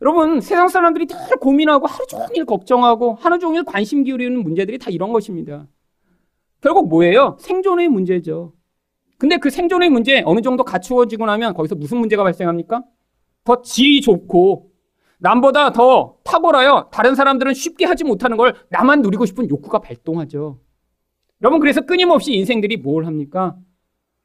여러분, 0.00 0.40
세상 0.40 0.68
사람들이 0.68 1.06
다 1.08 1.18
고민하고 1.38 1.86
하루 1.86 2.06
종일 2.06 2.46
걱정하고 2.46 3.16
하루 3.20 3.38
종일 3.38 3.64
관심 3.64 4.02
기울이는 4.02 4.42
문제들이 4.42 4.78
다 4.78 4.90
이런 4.90 5.12
것입니다. 5.12 5.66
결국 6.62 6.88
뭐예요? 6.88 7.36
생존의 7.38 7.90
문제죠. 7.90 8.54
근데 9.18 9.36
그 9.36 9.50
생존의 9.50 9.90
문제 9.90 10.22
어느 10.24 10.40
정도 10.40 10.64
갖추어지고 10.64 11.26
나면 11.26 11.52
거기서 11.52 11.74
무슨 11.74 11.98
문제가 11.98 12.22
발생합니까? 12.22 12.82
더 13.44 13.60
질이 13.60 14.00
좋고 14.00 14.70
남보다 15.18 15.72
더 15.72 16.16
탁월하여 16.30 16.90
다른 16.92 17.14
사람들은 17.16 17.54
쉽게 17.54 17.84
하지 17.86 18.04
못하는 18.04 18.36
걸 18.36 18.54
나만 18.68 19.02
누리고 19.02 19.26
싶은 19.26 19.50
욕구가 19.50 19.80
발동하죠. 19.80 20.60
여러분 21.42 21.58
그래서 21.58 21.80
끊임없이 21.80 22.32
인생들이 22.34 22.76
뭘 22.76 23.04
합니까? 23.06 23.56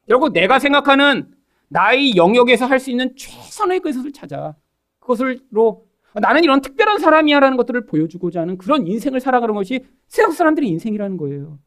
결국 0.06 0.32
내가 0.32 0.58
생각하는 0.60 1.32
나의 1.68 2.16
영역에서 2.16 2.66
할 2.66 2.78
수 2.78 2.90
있는 2.90 3.16
최선의 3.16 3.80
것을 3.80 4.12
찾아 4.12 4.54
그것을로 5.00 5.86
나는 6.14 6.44
이런 6.44 6.60
특별한 6.60 6.98
사람이야라는 7.00 7.56
것들을 7.56 7.86
보여주고자 7.86 8.40
하는 8.40 8.56
그런 8.56 8.86
인생을 8.86 9.20
살아가는 9.20 9.54
것이 9.54 9.80
세상 10.06 10.32
사람들의 10.32 10.68
인생이라는 10.68 11.16
거예요. 11.16 11.58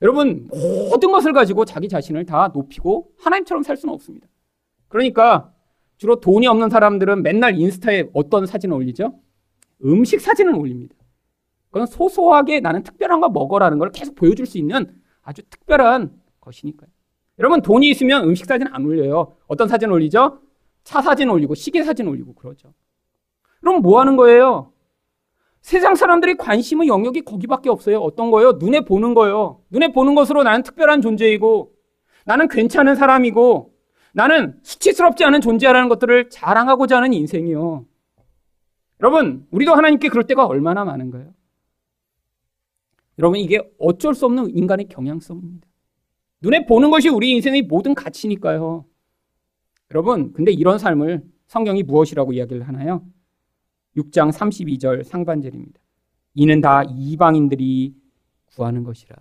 여러분, 0.00 0.48
모든 0.88 1.10
것을 1.10 1.32
가지고 1.32 1.64
자기 1.64 1.88
자신을 1.88 2.24
다 2.24 2.50
높이고 2.54 3.10
하나님처럼 3.18 3.64
살 3.64 3.76
수는 3.76 3.92
없습니다. 3.94 4.28
그러니까 4.86 5.52
주로 5.96 6.20
돈이 6.20 6.46
없는 6.46 6.70
사람들은 6.70 7.22
맨날 7.22 7.58
인스타에 7.58 8.04
어떤 8.14 8.46
사진을 8.46 8.76
올리죠? 8.76 9.18
음식 9.84 10.20
사진을 10.20 10.54
올립니다. 10.54 10.94
그건 11.70 11.86
소소하게 11.86 12.60
나는 12.60 12.82
특별한 12.82 13.20
거 13.20 13.28
먹어라는 13.28 13.78
걸 13.78 13.90
계속 13.90 14.14
보여줄 14.14 14.46
수 14.46 14.58
있는 14.58 15.00
아주 15.22 15.42
특별한 15.48 16.12
것이니까요. 16.40 16.88
여러분, 17.38 17.62
돈이 17.62 17.88
있으면 17.90 18.24
음식 18.24 18.46
사진 18.46 18.66
안 18.68 18.84
올려요. 18.84 19.36
어떤 19.46 19.68
사진 19.68 19.90
올리죠? 19.90 20.40
차 20.82 21.02
사진 21.02 21.30
올리고, 21.30 21.54
시계 21.54 21.84
사진 21.84 22.08
올리고, 22.08 22.34
그러죠. 22.34 22.72
그럼 23.60 23.82
뭐 23.82 24.00
하는 24.00 24.16
거예요? 24.16 24.72
세상 25.60 25.94
사람들이 25.94 26.36
관심의 26.36 26.88
영역이 26.88 27.22
거기밖에 27.22 27.68
없어요. 27.68 28.00
어떤 28.00 28.30
거요? 28.30 28.52
눈에 28.52 28.80
보는 28.80 29.14
거요. 29.14 29.60
눈에 29.70 29.92
보는 29.92 30.14
것으로 30.14 30.42
나는 30.42 30.62
특별한 30.62 31.02
존재이고, 31.02 31.72
나는 32.24 32.48
괜찮은 32.48 32.94
사람이고, 32.94 33.74
나는 34.12 34.58
수치스럽지 34.62 35.24
않은 35.24 35.40
존재라는 35.40 35.88
것들을 35.88 36.30
자랑하고자 36.30 36.96
하는 36.96 37.12
인생이요. 37.12 37.84
여러분, 39.00 39.46
우리도 39.50 39.74
하나님께 39.74 40.08
그럴 40.08 40.26
때가 40.26 40.46
얼마나 40.46 40.84
많은가요? 40.84 41.32
여러분, 43.18 43.38
이게 43.38 43.60
어쩔 43.78 44.14
수 44.14 44.26
없는 44.26 44.56
인간의 44.56 44.88
경향성입니다. 44.88 45.66
눈에 46.40 46.66
보는 46.66 46.90
것이 46.90 47.08
우리 47.08 47.32
인생의 47.32 47.62
모든 47.62 47.94
가치니까요. 47.94 48.84
여러분, 49.90 50.32
근데 50.32 50.52
이런 50.52 50.78
삶을 50.78 51.24
성경이 51.46 51.82
무엇이라고 51.82 52.32
이야기를 52.32 52.66
하나요? 52.66 53.04
6장 53.96 54.30
32절 54.30 55.04
상반절입니다. 55.04 55.80
이는 56.34 56.60
다 56.60 56.82
이방인들이 56.84 57.94
구하는 58.54 58.84
것이라. 58.84 59.16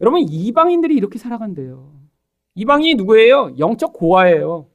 여러분, 0.00 0.20
이방인들이 0.20 0.94
이렇게 0.94 1.18
살아간대요. 1.18 2.00
이방인이 2.56 2.94
누구예요? 2.94 3.56
영적 3.58 3.92
고아예요. 3.94 4.68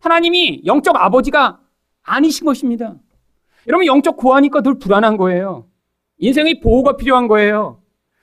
하나님이 0.00 0.62
영적 0.66 0.96
아버지가 0.96 1.60
아니신 2.02 2.44
것입니다. 2.44 2.98
여러분, 3.68 3.86
영적 3.86 4.16
고아니까 4.16 4.62
늘 4.62 4.78
불안한 4.78 5.16
거예요. 5.16 5.68
인생의 6.18 6.60
보호가 6.60 6.96
필요한 6.96 7.28
거예요. 7.28 7.82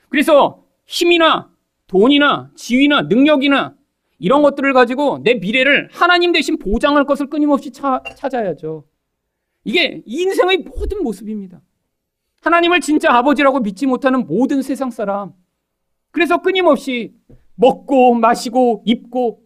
그래서 0.09 0.63
힘이나 0.85 1.51
돈이나 1.87 2.51
지위나 2.55 3.03
능력이나 3.03 3.75
이런 4.19 4.41
것들을 4.41 4.73
가지고 4.73 5.19
내 5.23 5.35
미래를 5.35 5.89
하나님 5.91 6.31
대신 6.31 6.57
보장할 6.57 7.05
것을 7.05 7.29
끊임없이 7.29 7.71
차, 7.71 8.01
찾아야죠. 8.15 8.85
이게 9.63 10.01
인생의 10.05 10.59
모든 10.59 11.03
모습입니다. 11.03 11.61
하나님을 12.41 12.81
진짜 12.81 13.13
아버지라고 13.13 13.59
믿지 13.59 13.85
못하는 13.85 14.25
모든 14.25 14.61
세상 14.61 14.91
사람. 14.91 15.33
그래서 16.11 16.41
끊임없이 16.41 17.13
먹고 17.55 18.15
마시고 18.15 18.83
입고 18.85 19.43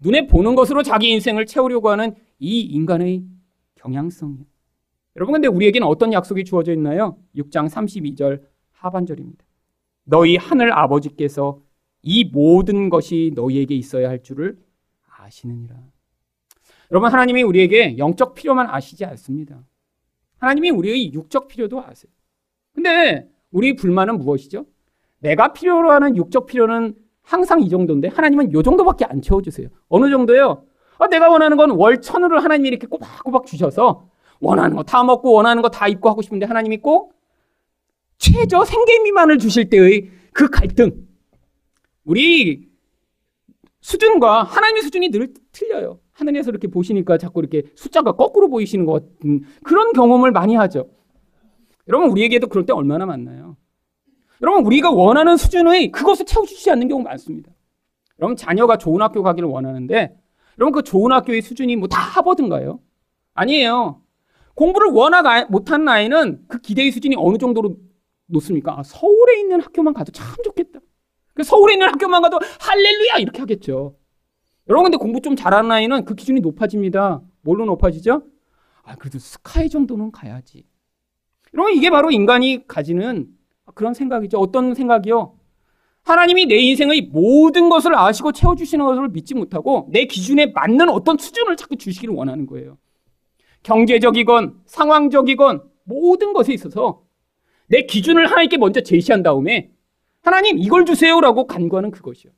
눈에 0.00 0.26
보는 0.26 0.54
것으로 0.54 0.82
자기 0.82 1.10
인생을 1.10 1.46
채우려고 1.46 1.90
하는 1.90 2.14
이 2.38 2.60
인간의 2.60 3.24
경향성이에요. 3.76 4.49
여러분 5.16 5.32
근데 5.32 5.48
우리에게는 5.48 5.86
어떤 5.86 6.12
약속이 6.12 6.44
주어져 6.44 6.72
있나요? 6.72 7.16
6장 7.36 7.68
32절 7.68 8.42
하반절입니다. 8.72 9.44
너희 10.04 10.36
하늘 10.36 10.72
아버지께서 10.72 11.60
이 12.02 12.24
모든 12.24 12.88
것이 12.88 13.32
너희에게 13.34 13.74
있어야 13.74 14.08
할 14.08 14.22
줄을 14.22 14.58
아시느니라. 15.18 15.76
여러분, 16.90 17.10
하나님이 17.12 17.42
우리에게 17.42 17.98
영적 17.98 18.34
필요만 18.34 18.68
아시지 18.70 19.04
않습니다. 19.04 19.62
하나님이 20.38 20.70
우리의 20.70 21.12
육적 21.12 21.48
필요도 21.48 21.80
아세요. 21.84 22.10
근데 22.74 23.28
우리 23.52 23.76
불만은 23.76 24.18
무엇이죠? 24.18 24.64
내가 25.18 25.52
필요로 25.52 25.90
하는 25.90 26.16
육적 26.16 26.46
필요는 26.46 26.94
항상 27.22 27.60
이 27.60 27.68
정도인데 27.68 28.08
하나님은 28.08 28.50
이 28.50 28.62
정도밖에 28.62 29.04
안 29.04 29.20
채워주세요. 29.20 29.68
어느 29.88 30.08
정도요? 30.10 30.64
아, 30.98 31.06
내가 31.08 31.28
원하는 31.28 31.56
건 31.56 31.70
월 31.72 32.00
천으로 32.00 32.40
하나님이 32.40 32.68
이렇게 32.68 32.86
꼬박꼬박 32.86 33.46
주셔서 33.46 34.08
원하는 34.40 34.76
거 34.76 34.82
다 34.82 35.04
먹고 35.04 35.32
원하는 35.32 35.62
거 35.62 35.68
다 35.68 35.88
입고 35.88 36.08
하고 36.08 36.22
싶은데 36.22 36.46
하나님이 36.46 36.78
꼭 36.78 37.14
최저 38.18 38.64
생계 38.64 39.00
미만을 39.02 39.38
주실 39.38 39.70
때의 39.70 40.10
그 40.32 40.48
갈등. 40.50 41.06
우리 42.04 42.68
수준과 43.80 44.42
하나님의 44.42 44.82
수준이 44.82 45.10
늘 45.10 45.32
틀려요. 45.52 46.00
하늘에서 46.12 46.50
이렇게 46.50 46.68
보시니까 46.68 47.16
자꾸 47.18 47.40
이렇게 47.40 47.62
숫자가 47.76 48.12
거꾸로 48.12 48.48
보이시는 48.50 48.84
것 48.84 48.92
같은 49.14 49.42
그런 49.64 49.92
경험을 49.92 50.32
많이 50.32 50.54
하죠. 50.54 50.90
여러분, 51.88 52.10
우리에게도 52.10 52.48
그럴 52.48 52.66
때 52.66 52.72
얼마나 52.74 53.06
많나요? 53.06 53.56
여러분, 54.42 54.64
우리가 54.66 54.90
원하는 54.90 55.36
수준의 55.38 55.90
그것을 55.92 56.26
채워주지 56.26 56.70
않는 56.70 56.88
경우 56.88 57.02
많습니다. 57.02 57.50
여러분, 58.18 58.36
자녀가 58.36 58.76
좋은 58.76 59.00
학교 59.00 59.22
가기를 59.22 59.48
원하는데, 59.48 60.14
여러분, 60.58 60.72
그 60.72 60.82
좋은 60.82 61.10
학교의 61.10 61.40
수준이 61.40 61.76
뭐 61.76 61.88
다 61.88 62.00
하버든가요? 62.00 62.80
아니에요. 63.34 64.02
공부를 64.60 64.90
워낙 64.92 65.24
아, 65.24 65.46
못하는 65.46 65.88
아이는 65.88 66.44
그 66.46 66.60
기대의 66.60 66.90
수준이 66.90 67.16
어느 67.16 67.38
정도로 67.38 67.76
높습니까? 68.26 68.78
아, 68.78 68.82
서울에 68.82 69.40
있는 69.40 69.58
학교만 69.62 69.94
가도 69.94 70.12
참 70.12 70.36
좋겠다. 70.44 70.80
그 71.32 71.42
서울에 71.42 71.72
있는 71.72 71.88
학교만 71.88 72.20
가도 72.20 72.38
할렐루야! 72.60 73.16
이렇게 73.20 73.40
하겠죠. 73.40 73.96
여러분 74.68 74.84
근데 74.84 74.98
공부 74.98 75.22
좀 75.22 75.34
잘하는 75.34 75.72
아이는 75.72 76.04
그 76.04 76.14
기준이 76.14 76.40
높아집니다. 76.40 77.22
뭘로 77.40 77.64
높아지죠? 77.64 78.22
아, 78.82 78.96
그래도 78.96 79.18
스카이 79.18 79.70
정도는 79.70 80.12
가야지. 80.12 80.66
여러분 81.54 81.72
이게 81.72 81.88
바로 81.88 82.10
인간이 82.10 82.66
가지는 82.68 83.28
그런 83.74 83.94
생각이죠. 83.94 84.38
어떤 84.38 84.74
생각이요? 84.74 85.38
하나님이 86.02 86.44
내 86.44 86.56
인생의 86.56 87.08
모든 87.12 87.70
것을 87.70 87.96
아시고 87.96 88.32
채워주시는 88.32 88.84
것을 88.84 89.08
믿지 89.08 89.34
못하고 89.34 89.88
내 89.90 90.04
기준에 90.04 90.48
맞는 90.54 90.90
어떤 90.90 91.16
수준을 91.16 91.56
자꾸 91.56 91.76
주시기를 91.76 92.14
원하는 92.14 92.44
거예요. 92.46 92.76
경제적이건 93.62 94.62
상황적이건 94.66 95.62
모든 95.84 96.32
것에 96.32 96.52
있어서 96.52 97.02
내 97.66 97.82
기준을 97.82 98.30
하나님께 98.30 98.56
먼저 98.56 98.80
제시한 98.80 99.22
다음에 99.22 99.70
하나님 100.22 100.58
이걸 100.58 100.84
주세요라고 100.84 101.46
간구하는 101.46 101.90
그것이요. 101.90 102.32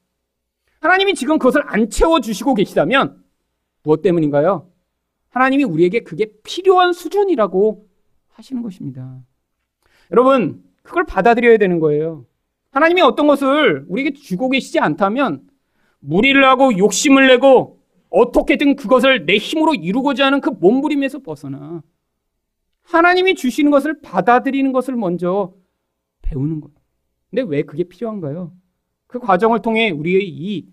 하나님이 0.81 1.14
지금 1.14 1.39
그것을 1.39 1.62
안 1.66 1.89
채워주시고 1.91 2.55
계시다면 2.55 3.23
무엇 3.83 4.03
때문인가요? 4.03 4.68
하나님이 5.31 5.64
우리에게 5.64 6.01
그게 6.01 6.31
필요한 6.45 6.93
수준이라고 6.93 7.87
하시는 8.31 8.62
것입니다. 8.62 9.20
여러분, 10.11 10.62
그걸 10.83 11.05
받아들여야 11.05 11.57
되는 11.57 11.79
거예요. 11.81 12.27
하나님이 12.73 13.03
어떤 13.03 13.27
것을 13.27 13.85
우리에게 13.89 14.12
주고 14.12 14.51
계시지 14.51 14.79
않다면 14.81 15.47
무리를 16.01 16.45
하고 16.45 16.77
욕심을 16.77 17.29
내고 17.29 17.82
어떻게든 18.13 18.77
그것을 18.77 19.27
내 19.27 19.39
힘으로 19.39 19.75
이루고자 19.75 20.27
하는 20.27 20.41
그 20.41 20.51
몸부림에서 20.51 21.21
벗어나 21.21 21.83
하나님이 22.83 23.35
주시는 23.35 23.71
것을 23.71 24.01
받아들이는 24.01 24.73
것을 24.73 24.97
먼저 24.97 25.55
배우는 26.21 26.61
거예요. 26.61 26.75
근데 27.31 27.43
왜 27.43 27.63
그게 27.63 27.85
필요한가요? 27.85 28.53
그 29.07 29.19
과정을 29.19 29.63
통해 29.63 29.91
우리의 29.91 30.29
이 30.29 30.69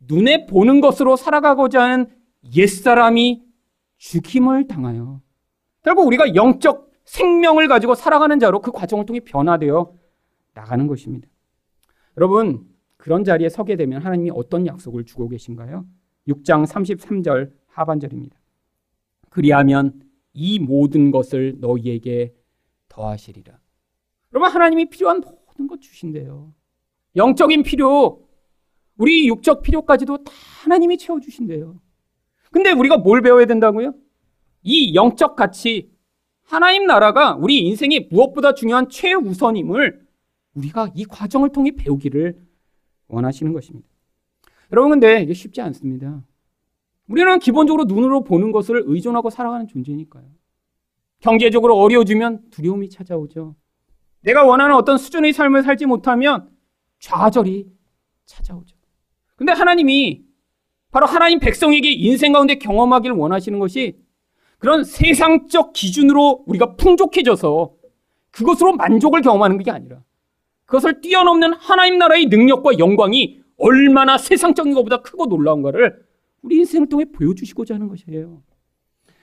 눈에 0.00 0.46
보는 0.46 0.80
것으로 0.80 1.16
살아가고자 1.16 1.82
하는 1.82 2.06
옛사람이 2.56 3.44
죽임을 3.98 4.66
당하여 4.66 5.20
결국 5.82 6.06
우리가 6.06 6.34
영적 6.34 6.90
생명을 7.04 7.68
가지고 7.68 7.94
살아가는 7.94 8.38
자로 8.38 8.60
그 8.60 8.72
과정을 8.72 9.06
통해 9.06 9.20
변화되어 9.20 9.94
나가는 10.54 10.86
것입니다. 10.86 11.28
여러분, 12.16 12.66
그런 12.96 13.24
자리에 13.24 13.48
서게 13.48 13.76
되면 13.76 14.02
하나님이 14.02 14.30
어떤 14.34 14.66
약속을 14.66 15.04
주고 15.04 15.28
계신가요? 15.28 15.86
6장 16.28 16.66
33절 16.66 17.52
하반절입니다. 17.66 18.38
그리하면 19.30 20.02
이 20.34 20.58
모든 20.58 21.10
것을 21.10 21.56
너희에게 21.58 22.34
더하시리라. 22.88 23.58
여러분, 24.32 24.50
하나님이 24.50 24.88
필요한 24.88 25.20
모든 25.20 25.66
것 25.66 25.80
주신대요. 25.80 26.52
영적인 27.16 27.62
필요, 27.62 28.26
우리 28.96 29.28
육적 29.28 29.62
필요까지도 29.62 30.24
다 30.24 30.32
하나님이 30.62 30.98
채워 30.98 31.20
주신대요. 31.20 31.80
근데 32.50 32.70
우리가 32.70 32.98
뭘 32.98 33.22
배워야 33.22 33.46
된다고요? 33.46 33.94
이 34.62 34.94
영적 34.94 35.36
가치, 35.36 35.90
하나님 36.42 36.86
나라가 36.86 37.34
우리 37.34 37.60
인생의 37.60 38.08
무엇보다 38.10 38.54
중요한 38.54 38.88
최우선임을 38.88 40.06
우리가 40.54 40.90
이 40.94 41.04
과정을 41.04 41.50
통해 41.50 41.70
배우기를 41.72 42.38
원하시는 43.08 43.52
것입니다. 43.52 43.88
여러분, 44.72 44.90
근데 44.90 45.22
이게 45.22 45.34
쉽지 45.34 45.60
않습니다. 45.60 46.22
우리는 47.08 47.38
기본적으로 47.38 47.84
눈으로 47.84 48.24
보는 48.24 48.52
것을 48.52 48.82
의존하고 48.86 49.28
살아가는 49.30 49.66
존재니까요. 49.66 50.24
경제적으로 51.20 51.76
어려워지면 51.76 52.50
두려움이 52.50 52.88
찾아오죠. 52.88 53.54
내가 54.22 54.44
원하는 54.44 54.74
어떤 54.74 54.98
수준의 54.98 55.32
삶을 55.32 55.62
살지 55.62 55.86
못하면 55.86 56.48
좌절이 57.00 57.66
찾아오죠. 58.24 58.76
근데 59.36 59.52
하나님이 59.52 60.24
바로 60.90 61.06
하나님 61.06 61.38
백성에게 61.38 61.90
인생 61.90 62.32
가운데 62.32 62.54
경험하기를 62.56 63.16
원하시는 63.16 63.58
것이 63.58 63.98
그런 64.58 64.84
세상적 64.84 65.72
기준으로 65.72 66.44
우리가 66.46 66.76
풍족해져서 66.76 67.72
그것으로 68.30 68.74
만족을 68.74 69.20
경험하는 69.20 69.58
게 69.58 69.70
아니라 69.70 70.02
그것을 70.64 71.00
뛰어넘는 71.00 71.54
하나님 71.54 71.98
나라의 71.98 72.26
능력과 72.26 72.78
영광이 72.78 73.41
얼마나 73.62 74.18
세상적인 74.18 74.74
것보다 74.74 75.02
크고 75.02 75.26
놀라운가를 75.26 76.04
우리 76.42 76.56
인생을 76.56 76.88
통해 76.88 77.04
보여주시고자 77.04 77.76
하는 77.76 77.86
것이에요. 77.86 78.42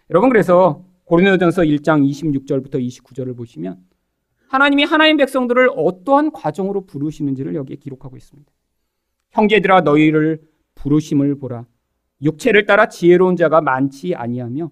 여러분 0.09 0.29
그래서 0.29 0.85
고린도전서 1.03 1.63
1장 1.63 2.09
26절부터 2.09 2.75
29절을 2.75 3.35
보시면 3.35 3.77
하나님이 4.47 4.85
하나님 4.85 5.17
백성들을 5.17 5.69
어떠한 5.75 6.31
과정으로 6.31 6.85
부르시는지를 6.85 7.53
여기에 7.55 7.75
기록하고 7.75 8.15
있습니다. 8.15 8.49
형제들아 9.31 9.81
너희를 9.81 10.41
부르심을 10.75 11.37
보라. 11.37 11.65
육체를 12.21 12.65
따라 12.65 12.87
지혜로운 12.87 13.35
자가 13.35 13.61
많지 13.61 14.15
아니하며 14.15 14.71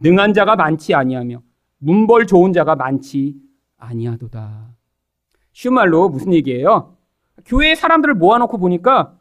능한 0.00 0.34
자가 0.34 0.54
많지 0.54 0.94
아니하며 0.94 1.42
문벌 1.78 2.26
좋은 2.26 2.52
자가 2.52 2.76
많지 2.76 3.36
아니하도다. 3.78 4.74
쉬운 5.52 5.74
말로 5.74 6.08
무슨 6.10 6.34
얘기예요? 6.34 6.97
교회에 7.48 7.74
사람들을 7.74 8.14
모아놓고 8.14 8.58
보니까 8.58 9.18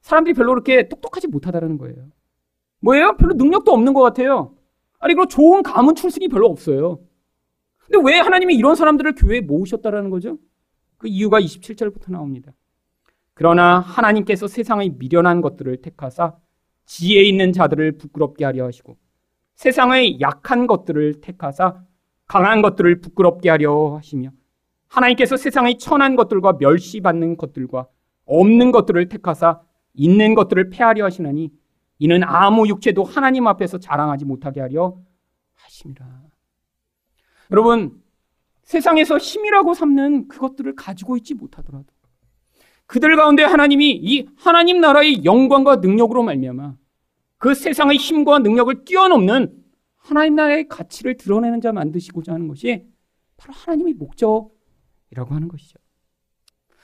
사람들이 0.00 0.34
별로 0.34 0.52
그렇게 0.52 0.88
똑똑하지 0.88 1.28
못하다는 1.28 1.78
거예요. 1.78 2.08
뭐예요? 2.80 3.16
별로 3.16 3.34
능력도 3.34 3.72
없는 3.72 3.94
것 3.94 4.02
같아요. 4.02 4.54
아니, 4.98 5.14
그리고 5.14 5.28
좋은 5.28 5.62
가문 5.62 5.94
출신이 5.94 6.28
별로 6.28 6.48
없어요. 6.48 7.00
근데 7.78 7.98
왜 8.04 8.18
하나님이 8.18 8.54
이런 8.54 8.74
사람들을 8.74 9.14
교회에 9.14 9.40
모으셨다라는 9.40 10.10
거죠? 10.10 10.38
그 10.98 11.08
이유가 11.08 11.40
27절부터 11.40 12.10
나옵니다. 12.10 12.52
그러나 13.34 13.80
하나님께서 13.80 14.48
세상의 14.48 14.96
미련한 14.98 15.40
것들을 15.40 15.78
택하사 15.78 16.36
지혜 16.84 17.22
있는 17.22 17.52
자들을 17.52 17.98
부끄럽게 17.98 18.44
하려 18.44 18.66
하시고 18.66 18.98
세상의 19.54 20.20
약한 20.20 20.66
것들을 20.66 21.20
택하사 21.20 21.82
강한 22.26 22.62
것들을 22.62 23.00
부끄럽게 23.00 23.48
하려 23.48 23.96
하시며 23.96 24.30
하나님께서 24.90 25.36
세상의 25.36 25.78
천한 25.78 26.16
것들과 26.16 26.54
멸시받는 26.60 27.36
것들과 27.36 27.86
없는 28.26 28.72
것들을 28.72 29.08
택하사 29.08 29.60
있는 29.94 30.34
것들을 30.34 30.70
폐하려 30.70 31.04
하시나니 31.04 31.50
이는 31.98 32.22
아무 32.24 32.68
육체도 32.68 33.04
하나님 33.04 33.46
앞에서 33.46 33.78
자랑하지 33.78 34.24
못하게 34.24 34.60
하려 34.60 34.98
하심이라. 35.54 36.06
여러분, 37.52 38.02
세상에서 38.62 39.18
힘이라고 39.18 39.74
삼는 39.74 40.28
그것들을 40.28 40.74
가지고 40.76 41.16
있지 41.16 41.34
못하더라도 41.34 41.86
그들 42.86 43.16
가운데 43.16 43.44
하나님이 43.44 43.90
이 44.02 44.26
하나님 44.36 44.80
나라의 44.80 45.24
영광과 45.24 45.76
능력으로 45.76 46.24
말미암아 46.24 46.74
그 47.38 47.54
세상의 47.54 47.96
힘과 47.96 48.40
능력을 48.40 48.84
뛰어넘는 48.84 49.54
하나님 49.96 50.34
나라의 50.34 50.66
가치를 50.68 51.16
드러내는 51.16 51.60
자 51.60 51.72
만드시고자 51.72 52.32
하는 52.32 52.48
것이 52.48 52.86
바로 53.36 53.52
하나님의 53.54 53.94
목적 53.94 54.50
이라고 55.10 55.34
하는 55.34 55.48
것이죠. 55.48 55.78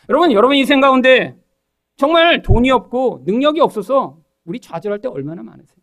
여러분, 0.08 0.32
여러분 0.32 0.56
인생 0.56 0.80
가운데 0.80 1.36
정말 1.96 2.42
돈이 2.42 2.70
없고 2.70 3.22
능력이 3.24 3.60
없어서 3.60 4.20
우리 4.44 4.60
좌절할 4.60 5.00
때 5.00 5.08
얼마나 5.08 5.42
많으세요? 5.42 5.76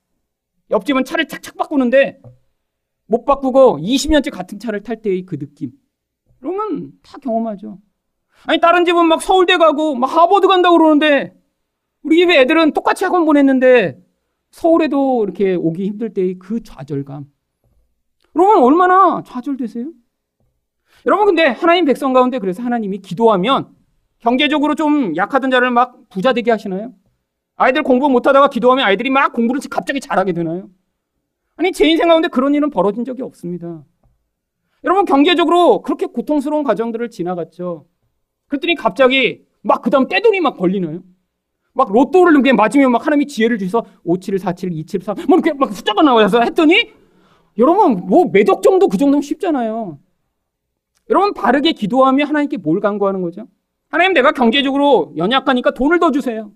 옆집은 0.72 1.04
차를 1.06 1.28
착착 1.28 1.58
바꾸는데 1.58 2.20
못 3.06 3.26
바꾸고 3.26 3.80
20년째 3.80 4.32
같은 4.32 4.60
차를 4.60 4.82
탈 4.82 5.02
때의 5.02 5.24
그 5.26 5.38
느낌. 5.38 5.72
그러면 6.39 6.94
다 7.04 7.18
경험하죠. 7.18 7.80
아니 8.46 8.60
다른 8.60 8.86
집은 8.86 9.06
막 9.06 9.22
서울대 9.22 9.58
가고 9.58 9.96
막 9.96 10.08
하버드 10.08 10.48
간다고 10.48 10.78
그러는데 10.78 11.34
우리 12.02 12.18
집에 12.18 12.39
애들은 12.41 12.74
똑같이 12.74 13.04
학원 13.06 13.26
보냈는데 13.26 14.02
서울에도 14.52 15.24
이렇게 15.24 15.56
오기 15.56 15.86
힘들 15.86 16.14
때의 16.14 16.36
그 16.36 16.62
좌절감. 16.62 17.26
여러분 18.36 18.64
얼마나 18.64 19.22
좌절되세요? 19.26 19.91
여러분 21.06 21.26
근데 21.26 21.45
하나님 21.45 21.86
백성 21.86 22.14
가운데 22.14 22.39
그래서 22.39 22.64
하나님이 22.64 22.99
기도하면 22.99 23.70
경제적으로 24.20 24.76
좀 24.76 25.16
약하던 25.16 25.51
자를 25.51 25.70
막 25.72 26.08
부자 26.10 26.34
되게 26.34 26.51
하시나요? 26.51 26.93
아이들 27.56 27.84
공부 27.84 28.10
못하다가 28.10 28.47
기도하면 28.49 28.86
아이들이 28.86 29.10
막 29.10 29.34
공부를 29.34 29.62
갑자기 29.70 29.99
잘하게 29.99 30.34
되나요? 30.34 30.70
아니 31.56 31.72
제 31.72 31.88
인생 31.88 32.08
가운데 32.08 32.30
그런 32.30 32.56
일은 32.56 32.70
벌어진 32.70 33.04
적이 33.06 33.22
없습니다. 33.24 33.84
여러분 34.84 35.06
경제적으로 35.06 35.82
그렇게 35.82 36.06
고통스러운 36.06 36.64
과정들을 36.64 37.10
지나갔죠. 37.10 37.86
그랬더니 38.47 38.76
갑자기 38.76 39.43
막 39.62 39.82
그 39.82 39.89
다음 39.89 40.08
떼돈이 40.08 40.41
막 40.41 40.58
걸리나요? 40.58 41.01
막 41.74 41.91
로또를 41.91 42.34
그냥 42.41 42.56
맞으면 42.56 42.91
막 42.91 43.06
하나님이 43.06 43.28
지혜를 43.28 43.58
주셔서 43.58 43.86
57, 44.04 44.39
47, 44.39 44.72
27, 44.74 45.01
3, 45.01 45.16
뭐 45.28 45.38
이렇게 45.38 45.54
막 45.54 45.74
숫자가 45.74 46.01
나와서 46.01 46.41
했더니 46.41 46.91
여러분 47.58 48.06
뭐 48.08 48.26
매덕 48.32 48.62
정도 48.62 48.88
그 48.88 48.97
정도면 48.97 49.22
쉽잖아요. 49.22 49.99
여러분 51.14 51.36
바르게 51.36 51.74
기도하면 51.74 52.28
하나님께 52.28 52.57
뭘 52.57 52.80
간구하는 52.80 53.22
거죠? 53.22 53.47
하나님 53.88 54.14
내가 54.14 54.32
경제적으로 54.32 55.14
연약하니까 55.16 55.72
돈을 55.76 55.99
더 55.99 56.09
주세요. 56.09 56.51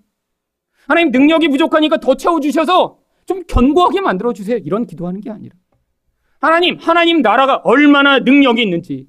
하나님 0.88 1.12
능력이 1.12 1.46
부족하니까 1.48 1.98
더 1.98 2.16
채워주셔서 2.16 2.98
좀 3.26 3.44
견고하게 3.46 4.00
만들어주세요. 4.00 4.58
이런 4.58 4.84
기도하는 4.84 5.20
게 5.20 5.30
아니라. 5.30 5.54
하나님, 6.40 6.76
하나님 6.76 7.22
나라가 7.22 7.56
얼마나 7.58 8.18
능력이 8.18 8.60
있는지, 8.60 9.06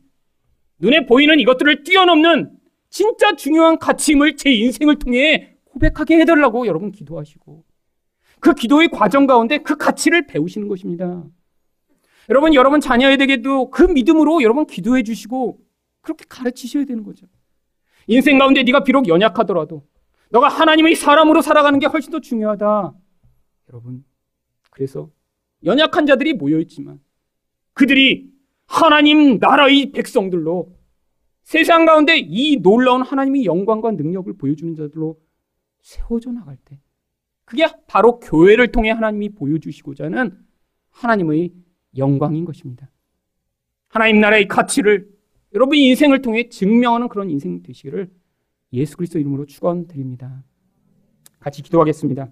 눈에 0.77 1.07
보이는 1.07 1.39
이것들을 1.39 1.83
뛰어넘는 1.83 2.51
진짜 2.91 3.35
중요한 3.35 3.79
가치임을 3.79 4.35
제 4.35 4.51
인생을 4.51 4.99
통해 4.99 5.55
고백하게 5.65 6.19
해달라고 6.19 6.67
여러분 6.67 6.91
기도하시고 6.91 7.63
그 8.39 8.53
기도의 8.53 8.89
과정 8.89 9.25
가운데 9.25 9.57
그 9.57 9.75
가치를 9.77 10.27
배우시는 10.27 10.67
것입니다. 10.67 11.23
여러분, 12.29 12.53
여러분 12.53 12.79
자녀에게도 12.79 13.71
그 13.71 13.83
믿음으로 13.83 14.43
여러분 14.43 14.65
기도해 14.65 15.03
주시고 15.03 15.59
그렇게 16.01 16.25
가르치셔야 16.29 16.85
되는 16.85 17.03
거죠. 17.03 17.27
인생 18.07 18.37
가운데 18.37 18.63
네가 18.63 18.83
비록 18.83 19.07
연약하더라도 19.07 19.85
너가 20.29 20.47
하나님의 20.47 20.95
사람으로 20.95 21.41
살아가는 21.41 21.79
게 21.79 21.87
훨씬 21.87 22.11
더 22.11 22.19
중요하다. 22.19 22.93
여러분, 23.69 24.03
그래서 24.69 25.09
연약한 25.65 26.05
자들이 26.05 26.33
모여있지만 26.33 26.99
그들이 27.73 28.29
하나님 28.67 29.39
나라의 29.39 29.91
백성들로 29.91 30.75
세상 31.43 31.85
가운데 31.85 32.17
이 32.17 32.57
놀라운 32.57 33.01
하나님의 33.01 33.45
영광과 33.45 33.91
능력을 33.91 34.31
보여주는 34.37 34.75
자들로 34.75 35.19
세워져 35.81 36.31
나갈 36.31 36.57
때 36.57 36.79
그게 37.45 37.65
바로 37.87 38.19
교회를 38.19 38.71
통해 38.71 38.91
하나님이 38.91 39.29
보여주시고자 39.29 40.05
하는 40.05 40.37
하나님의 40.91 41.51
영광인 41.97 42.45
것입니다. 42.45 42.89
하나님 43.89 44.19
나라의 44.21 44.47
가치를 44.47 45.09
여러분 45.53 45.77
인생을 45.77 46.21
통해 46.21 46.47
증명하는 46.49 47.09
그런 47.09 47.29
인생 47.29 47.61
되시기를 47.63 48.09
예수 48.73 48.97
그리스도 48.97 49.19
이름으로 49.19 49.45
축원드립니다. 49.45 50.43
같이 51.39 51.63
기도하겠습니다. 51.63 52.29